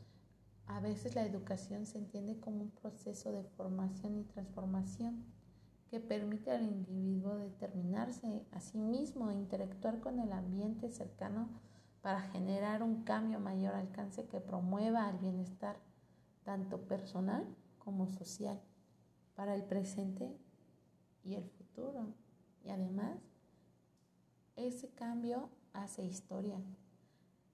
[0.67, 5.25] a veces la educación se entiende como un proceso de formación y transformación
[5.89, 11.49] que permite al individuo determinarse a sí mismo e interactuar con el ambiente cercano
[12.01, 15.77] para generar un cambio mayor alcance que promueva el bienestar
[16.43, 17.45] tanto personal
[17.79, 18.61] como social
[19.35, 20.37] para el presente
[21.23, 22.13] y el futuro.
[22.63, 23.19] Y además,
[24.55, 26.61] ese cambio hace historia.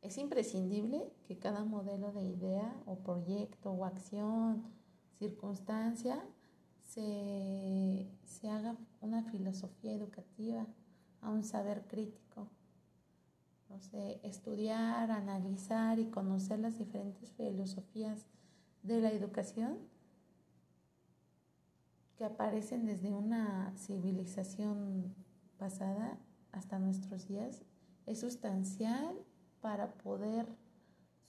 [0.02, 4.64] Es imprescindible que cada modelo de idea o proyecto o acción,
[5.18, 6.24] circunstancia,
[6.84, 10.68] se, se haga una filosofía educativa,
[11.24, 12.50] a un saber crítico.
[13.70, 18.28] No sé, estudiar, analizar y conocer las diferentes filosofías
[18.84, 19.78] de la educación
[22.18, 25.16] que aparecen desde una civilización
[25.58, 26.20] pasada
[26.52, 27.64] hasta nuestros días
[28.06, 29.16] es sustancial
[29.62, 30.48] para poder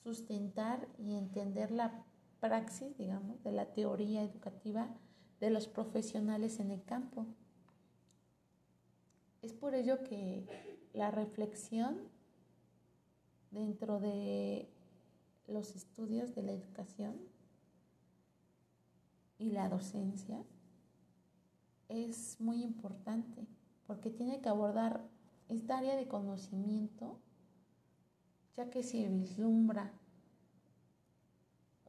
[0.03, 2.05] sustentar y entender la
[2.39, 4.87] praxis, digamos, de la teoría educativa
[5.39, 7.25] de los profesionales en el campo.
[9.41, 10.45] Es por ello que
[10.93, 11.97] la reflexión
[13.51, 14.69] dentro de
[15.47, 17.15] los estudios de la educación
[19.37, 20.43] y la docencia
[21.89, 23.45] es muy importante
[23.85, 25.01] porque tiene que abordar
[25.49, 27.19] esta área de conocimiento
[28.57, 29.91] ya que se vislumbra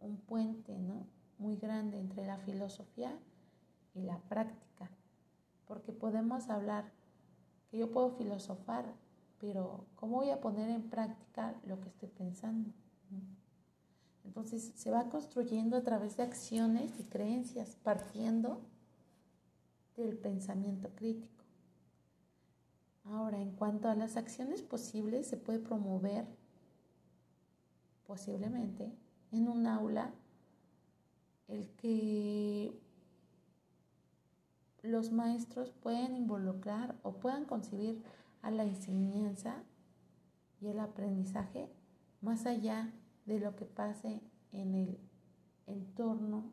[0.00, 1.06] un puente ¿no?
[1.38, 3.16] muy grande entre la filosofía
[3.94, 4.90] y la práctica,
[5.66, 6.92] porque podemos hablar
[7.70, 8.84] que yo puedo filosofar,
[9.38, 12.70] pero ¿cómo voy a poner en práctica lo que estoy pensando?
[14.24, 18.60] Entonces se va construyendo a través de acciones y creencias, partiendo
[19.96, 21.35] del pensamiento crítico.
[23.08, 26.26] Ahora, en cuanto a las acciones posibles, se puede promover
[28.06, 28.92] posiblemente
[29.30, 30.12] en un aula
[31.48, 32.80] el que
[34.82, 38.02] los maestros pueden involucrar o puedan concebir
[38.42, 39.62] a la enseñanza
[40.60, 41.68] y el aprendizaje
[42.20, 42.92] más allá
[43.24, 44.20] de lo que pase
[44.52, 44.98] en el
[45.66, 46.52] entorno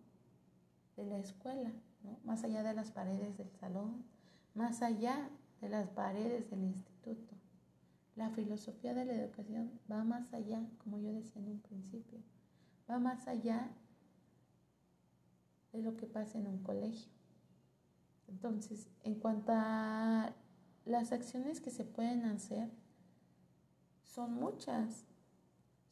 [0.95, 1.71] de la escuela,
[2.23, 4.03] más allá de las paredes del salón,
[4.53, 5.29] más allá
[5.63, 7.33] de las paredes del instituto.
[8.17, 12.19] La filosofía de la educación va más allá, como yo decía en un principio,
[12.89, 13.71] va más allá
[15.71, 17.09] de lo que pasa en un colegio.
[18.27, 20.35] Entonces, en cuanto a
[20.85, 22.69] las acciones que se pueden hacer,
[24.03, 25.05] son muchas,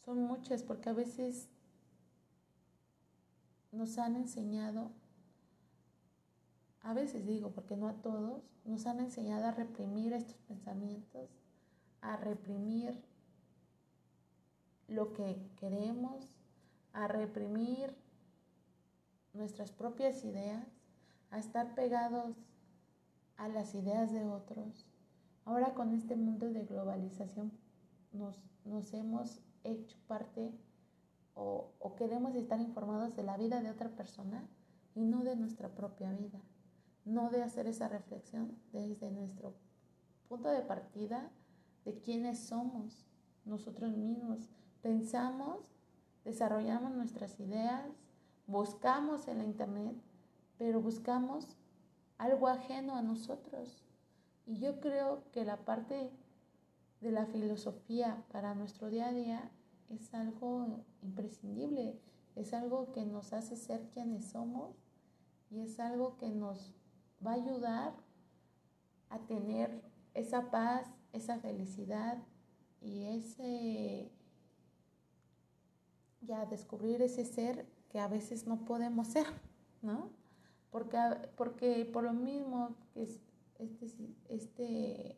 [0.03, 1.47] son muchas, porque a veces
[3.72, 4.91] nos han enseñado,
[6.84, 11.30] a veces digo, porque no a todos, nos han enseñado a reprimir estos pensamientos,
[12.02, 13.00] a reprimir
[14.88, 16.34] lo que queremos,
[16.94, 17.96] a reprimir
[19.34, 20.68] nuestras propias ideas,
[21.30, 22.36] a estar pegados
[23.38, 24.86] a las ideas de otros.
[25.46, 27.52] Ahora con este mundo de globalización
[28.12, 30.52] nos, hemos hecho parte
[31.36, 34.48] o queremos estar informados de la vida de otra persona
[34.96, 36.40] y no de nuestra propia vida.
[37.06, 39.56] No de hacer esa reflexión desde nuestro
[40.28, 41.32] punto de partida
[41.86, 43.06] de quiénes somos
[43.45, 44.49] nosotros mismos.
[44.82, 45.72] Pensamos,
[46.24, 47.86] desarrollamos nuestras ideas,
[48.47, 49.95] buscamos en la internet,
[50.58, 51.58] pero buscamos
[52.18, 53.84] algo ajeno a nosotros.
[54.45, 56.12] Y yo creo que la parte
[57.02, 59.52] de la filosofía para nuestro día a día
[59.89, 61.99] es algo imprescindible,
[62.36, 64.76] es algo que nos hace ser quienes somos
[65.49, 66.74] y es algo que nos
[67.26, 67.93] va a ayudar
[69.09, 69.82] a tener
[70.13, 72.17] esa paz, esa felicidad
[72.82, 74.11] y ese
[76.22, 79.28] ya descubrir ese ser que a veces no podemos ser,
[79.82, 80.09] ¿no?
[80.69, 80.97] Porque,
[81.36, 83.86] porque por lo mismo que este,
[84.30, 85.17] este,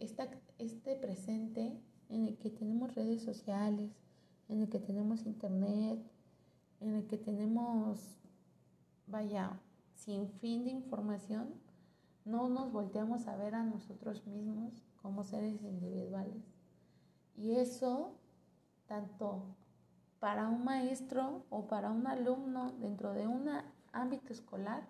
[0.00, 3.90] este, este presente en el que tenemos redes sociales,
[4.48, 6.00] en el que tenemos internet,
[6.80, 8.16] en el que tenemos,
[9.06, 9.60] vaya,
[9.98, 11.54] sin fin de información,
[12.24, 14.72] no nos volteamos a ver a nosotros mismos
[15.02, 16.44] como seres individuales.
[17.36, 18.14] Y eso,
[18.86, 19.56] tanto
[20.20, 23.48] para un maestro o para un alumno dentro de un
[23.92, 24.88] ámbito escolar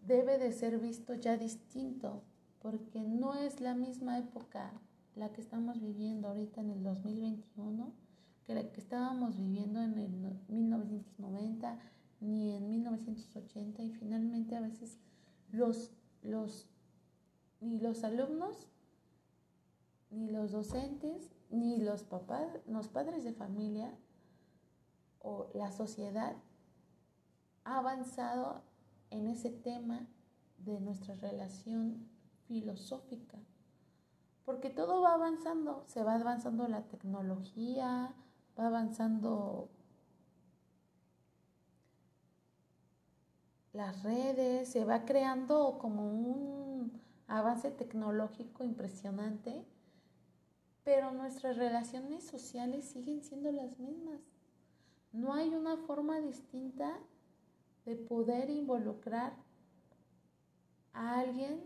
[0.00, 2.22] debe de ser visto ya distinto,
[2.60, 4.72] porque no es la misma época
[5.14, 7.92] la que estamos viviendo ahorita en el 2021
[8.44, 10.10] que la que estábamos viviendo en el
[10.48, 11.78] 1990
[12.22, 14.98] ni en 1980 y finalmente a veces
[15.50, 15.92] los,
[16.22, 16.68] los
[17.60, 18.68] ni los alumnos
[20.10, 23.92] ni los docentes ni los papás, los padres de familia
[25.18, 26.36] o la sociedad
[27.64, 28.62] ha avanzado
[29.10, 30.06] en ese tema
[30.58, 32.08] de nuestra relación
[32.46, 33.38] filosófica.
[34.44, 38.14] Porque todo va avanzando, se va avanzando la tecnología,
[38.58, 39.70] va avanzando
[43.72, 49.64] las redes, se va creando como un avance tecnológico impresionante,
[50.84, 54.20] pero nuestras relaciones sociales siguen siendo las mismas.
[55.12, 56.98] No hay una forma distinta
[57.84, 59.34] de poder involucrar
[60.92, 61.62] a alguien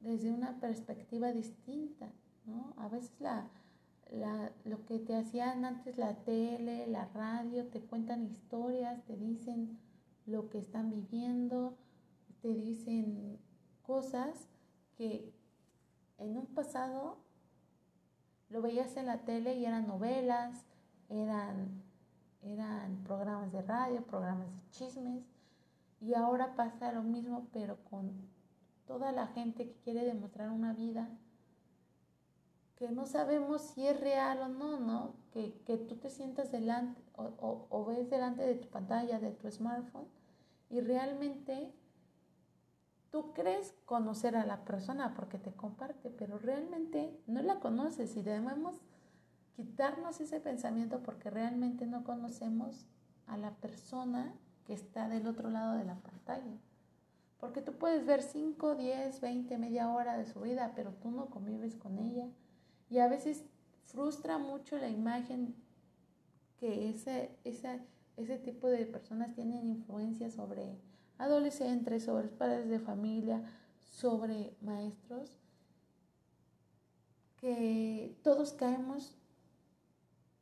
[0.00, 2.10] desde una perspectiva distinta,
[2.46, 2.74] ¿no?
[2.76, 3.50] A veces la,
[4.64, 9.78] lo que te hacían antes la tele, la radio, te cuentan historias, te dicen
[10.30, 11.76] lo que están viviendo,
[12.40, 13.38] te dicen
[13.82, 14.48] cosas
[14.96, 15.34] que
[16.18, 17.18] en un pasado
[18.48, 20.64] lo veías en la tele y eran novelas,
[21.08, 21.82] eran,
[22.42, 25.24] eran programas de radio, programas de chismes,
[26.00, 28.12] y ahora pasa lo mismo, pero con
[28.86, 31.08] toda la gente que quiere demostrar una vida
[32.76, 35.14] que no sabemos si es real o no, ¿no?
[35.32, 35.52] Que,
[35.86, 40.08] tú te sientas delante o, o, ves delante de tu pantalla, de tu smartphone,
[40.70, 41.72] y realmente
[43.10, 48.22] tú crees conocer a la persona porque te comparte, pero realmente no la conoces y
[48.22, 48.80] debemos
[49.56, 52.86] quitarnos ese pensamiento porque realmente no conocemos
[53.26, 54.32] a la persona
[54.64, 56.56] que está del otro lado de la pantalla.
[57.38, 61.26] Porque tú puedes ver 5, 10, 20, media hora de su vida, pero tú no
[61.26, 62.28] convives con ella.
[62.90, 63.44] Y a veces
[63.86, 65.54] frustra mucho la imagen
[66.58, 67.80] que ese, ese,
[68.22, 70.76] ese tipo de personas tienen influencia sobre
[71.18, 73.42] adolescentes, sobre padres de familia,
[73.78, 75.38] sobre maestros,
[77.36, 79.16] que todos caemos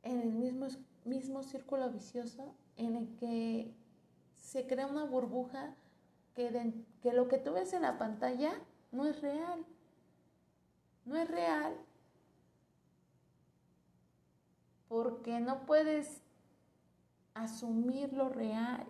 [0.03, 0.67] en el mismo,
[1.05, 3.73] mismo círculo vicioso en el que
[4.35, 5.75] se crea una burbuja
[6.35, 8.53] que, que lo que tú ves en la pantalla
[8.91, 9.65] no es real.
[11.05, 11.75] No es real
[14.89, 16.21] porque no puedes
[17.43, 18.85] asumir lo real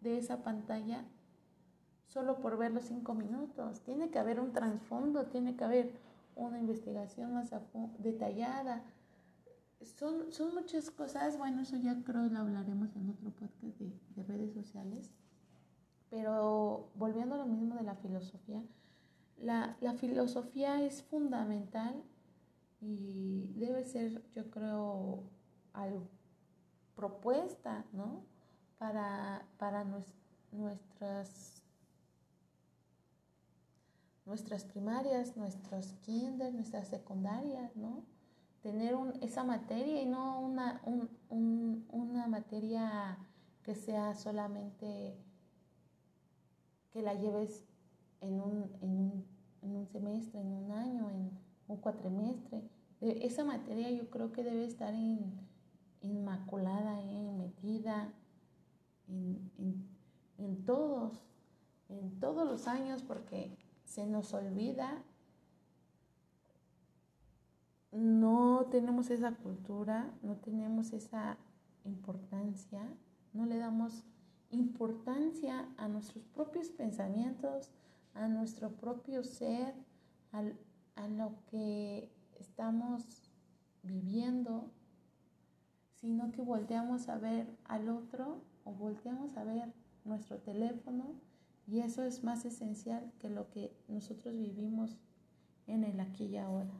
[0.00, 1.04] de esa pantalla
[2.06, 3.80] solo por ver los cinco minutos.
[3.82, 5.92] Tiene que haber un trasfondo, tiene que haber
[6.34, 7.50] una investigación más
[7.98, 8.82] detallada.
[9.80, 14.22] Son, son muchas cosas, bueno, eso ya creo lo hablaremos en otro podcast de, de
[14.24, 15.10] redes sociales.
[16.10, 18.62] Pero volviendo a lo mismo de la filosofía,
[19.38, 22.02] la, la filosofía es fundamental
[22.80, 25.22] y debe ser, yo creo,
[25.72, 26.08] algo,
[27.00, 28.26] propuesta, ¿no?
[28.78, 29.84] Para, para
[30.52, 31.62] nuestras,
[34.26, 38.04] nuestras primarias, nuestros kinder, nuestras secundarias, ¿no?
[38.62, 40.82] Tener esa materia y no una,
[41.30, 43.18] una materia
[43.62, 45.16] que sea solamente
[46.90, 47.64] que la lleves
[48.20, 49.26] en un, en un,
[49.62, 51.30] en un semestre, en un año, en
[51.66, 52.62] un cuatrimestre.
[53.00, 55.48] Esa materia yo creo que debe estar en,
[56.02, 58.12] inmaculada, eh, metida
[59.08, 59.88] en,
[60.38, 61.26] en todos,
[61.88, 65.02] en todos los años, porque se nos olvida,
[67.92, 71.36] no tenemos esa cultura, no tenemos esa
[71.84, 72.82] importancia,
[73.32, 74.04] no le damos
[74.50, 77.70] importancia a nuestros propios pensamientos,
[78.14, 79.74] a nuestro propio ser,
[80.32, 83.30] a lo que estamos
[83.82, 84.70] viviendo,
[86.00, 89.72] sino que volteamos a ver al otro o volteamos a ver
[90.04, 91.14] nuestro teléfono
[91.66, 94.96] y eso es más esencial que lo que nosotros vivimos
[95.66, 96.72] en el aquí y ahora.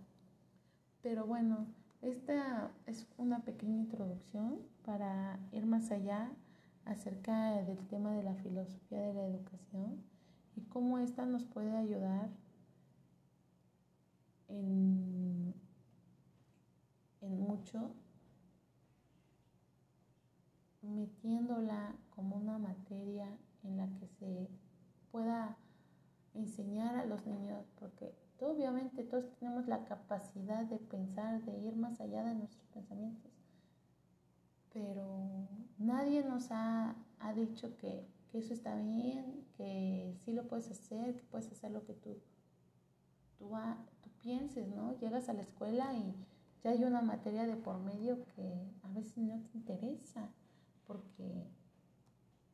[1.02, 1.66] Pero bueno,
[2.02, 6.32] esta es una pequeña introducción para ir más allá
[6.86, 10.02] acerca del tema de la filosofía de la educación
[10.56, 12.30] y cómo ésta nos puede ayudar
[14.48, 15.54] en,
[17.20, 17.92] en mucho
[20.82, 23.28] metiéndola como una materia
[23.64, 24.48] en la que se
[25.10, 25.56] pueda
[26.34, 32.00] enseñar a los niños, porque obviamente todos tenemos la capacidad de pensar, de ir más
[32.00, 33.32] allá de nuestros pensamientos,
[34.72, 40.70] pero nadie nos ha, ha dicho que, que, eso está bien, que sí lo puedes
[40.70, 42.16] hacer, que puedes hacer lo que tú,
[43.38, 44.96] tú, tú pienses, ¿no?
[44.98, 46.14] Llegas a la escuela y
[46.62, 50.30] ya hay una materia de por medio que a veces no te interesa,
[50.90, 51.46] porque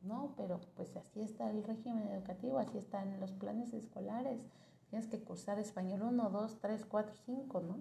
[0.01, 4.45] no, pero pues así está el régimen educativo, así están los planes escolares.
[4.89, 7.79] Tienes que cursar español 1, 2, 3, 4, 5, ¿no?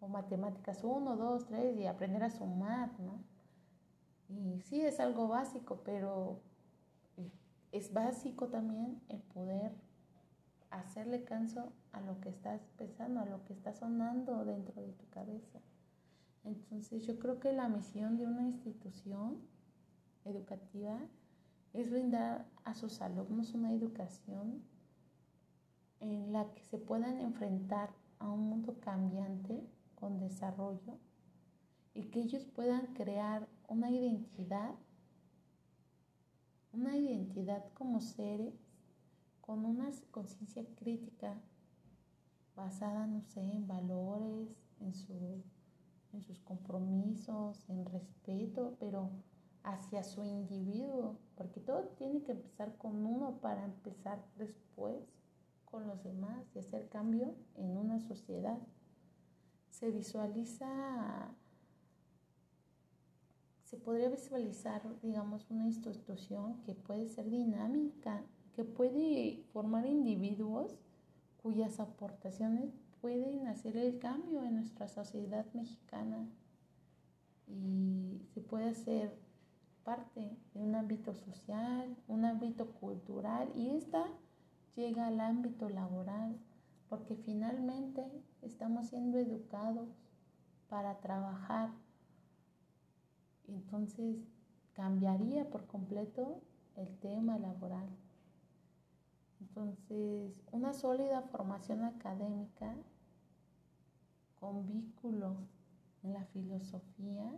[0.00, 3.18] O matemáticas 1, 2, 3 y aprender a sumar, ¿no?
[4.28, 6.40] Y sí es algo básico, pero
[7.72, 9.72] es básico también el poder
[10.70, 15.08] hacerle caso a lo que estás pensando, a lo que está sonando dentro de tu
[15.10, 15.58] cabeza.
[16.44, 19.38] Entonces yo creo que la misión de una institución
[20.24, 20.98] educativa
[21.72, 24.62] es brindar a sus alumnos una educación
[26.00, 30.98] en la que se puedan enfrentar a un mundo cambiante con desarrollo
[31.94, 34.74] y que ellos puedan crear una identidad,
[36.72, 38.54] una identidad como seres
[39.40, 41.40] con una conciencia crítica
[42.56, 44.48] basada, no sé, en valores,
[44.80, 45.42] en, su,
[46.12, 49.10] en sus compromisos, en respeto, pero
[49.64, 55.02] hacia su individuo, porque todo tiene que empezar con uno para empezar después
[55.64, 58.58] con los demás y hacer cambio en una sociedad.
[59.70, 61.34] Se visualiza,
[63.64, 68.22] se podría visualizar, digamos, una institución que puede ser dinámica
[68.54, 70.78] que puede formar individuos
[71.42, 76.28] cuyas aportaciones pueden hacer el cambio en nuestra sociedad mexicana
[77.46, 79.18] y se puede hacer
[79.84, 84.04] parte de un ámbito social, un ámbito cultural y esta
[84.74, 86.38] llega al ámbito laboral
[86.88, 88.04] porque finalmente
[88.42, 89.88] estamos siendo educados
[90.68, 91.70] para trabajar.
[93.46, 94.16] Entonces
[94.72, 96.42] cambiaría por completo
[96.76, 97.88] el tema laboral.
[99.40, 102.74] Entonces, una sólida formación académica
[104.40, 105.36] con vínculo
[106.02, 107.30] en la filosofía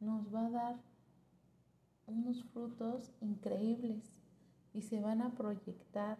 [0.00, 0.89] nos va a dar
[2.10, 4.14] unos frutos increíbles
[4.72, 6.18] y se van a proyectar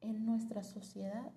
[0.00, 1.32] en nuestra sociedad.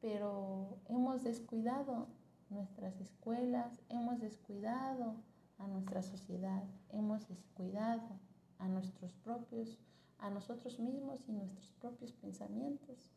[0.00, 2.08] Pero hemos descuidado
[2.50, 5.16] nuestras escuelas, hemos descuidado
[5.58, 8.20] a nuestra sociedad, hemos descuidado
[8.58, 9.78] a nuestros propios
[10.18, 13.10] a nosotros mismos y nuestros propios pensamientos,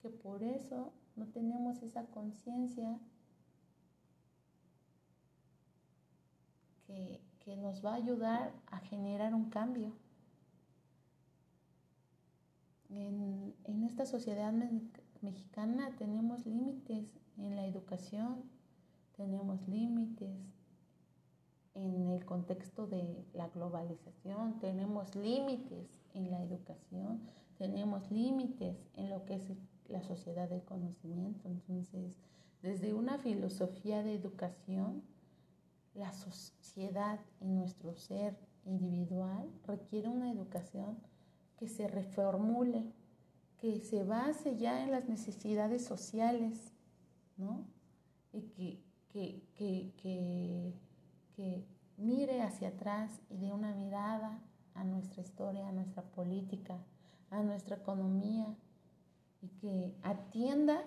[0.00, 2.98] que por eso no tenemos esa conciencia
[6.86, 9.92] que, nos va a ayudar a generar un cambio.
[12.90, 14.52] En, en esta sociedad
[15.20, 17.06] mexicana tenemos límites
[17.38, 18.44] en la educación,
[19.16, 20.54] tenemos límites
[21.74, 27.20] en el contexto de la globalización, tenemos límites en la educación,
[27.58, 29.52] tenemos límites en lo que es
[29.88, 31.48] la sociedad del conocimiento.
[31.48, 32.16] Entonces,
[32.62, 35.02] desde una filosofía de educación,
[35.94, 40.98] la sociedad y nuestro ser individual requiere una educación
[41.56, 42.92] que se reformule,
[43.58, 46.72] que se base ya en las necesidades sociales,
[47.36, 47.64] ¿no?
[48.32, 50.74] Y que, que, que,
[51.36, 51.64] que
[51.96, 54.40] mire hacia atrás y dé una mirada
[54.74, 56.76] a nuestra historia, a nuestra política,
[57.30, 58.54] a nuestra economía
[59.40, 60.82] y que atienda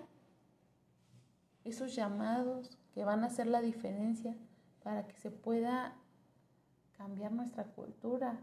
[1.64, 4.34] esos llamados que van a hacer la diferencia
[4.88, 5.94] para que se pueda
[6.96, 8.40] cambiar nuestra cultura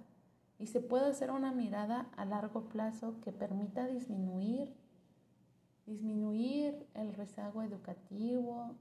[0.60, 4.72] y se pueda hacer una mirada a largo plazo que permita disminuir
[5.88, 8.76] disminuir el rezago educativo,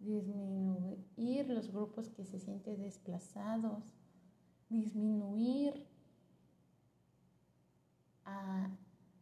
[0.00, 3.94] disminuir los grupos que se sienten desplazados,
[4.68, 5.86] disminuir
[8.24, 8.70] a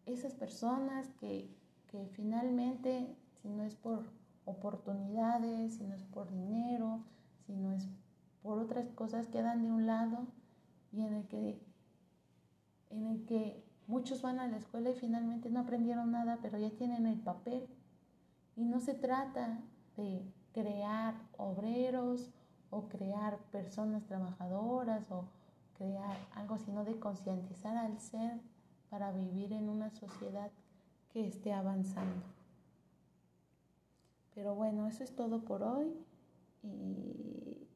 [0.07, 1.55] esas personas que,
[1.89, 4.07] que finalmente, si no es por
[4.47, 7.05] oportunidades, si no es por dinero,
[7.53, 7.87] si no es
[8.43, 10.27] por otras cosas, quedan de un lado
[10.91, 11.61] y en el que,
[12.91, 16.71] en el que muchos van a la escuela y finalmente no aprendieron nada, pero ya
[16.71, 17.69] tienen el papel.
[18.57, 19.61] Y no se trata
[19.97, 20.23] de
[20.53, 22.31] crear obreros
[22.71, 25.27] o crear personas trabajadoras o
[25.77, 28.41] crear algo, sino de concientizar al ser
[28.89, 30.51] para vivir en una sociedad
[31.13, 32.25] que esté avanzando.
[34.35, 35.95] Pero bueno, eso es todo por hoy
[36.63, 37.69] y,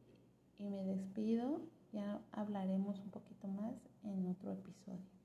[0.58, 1.60] y me despido.
[1.92, 5.15] Ya hablaremos un poquito más en otro episodio.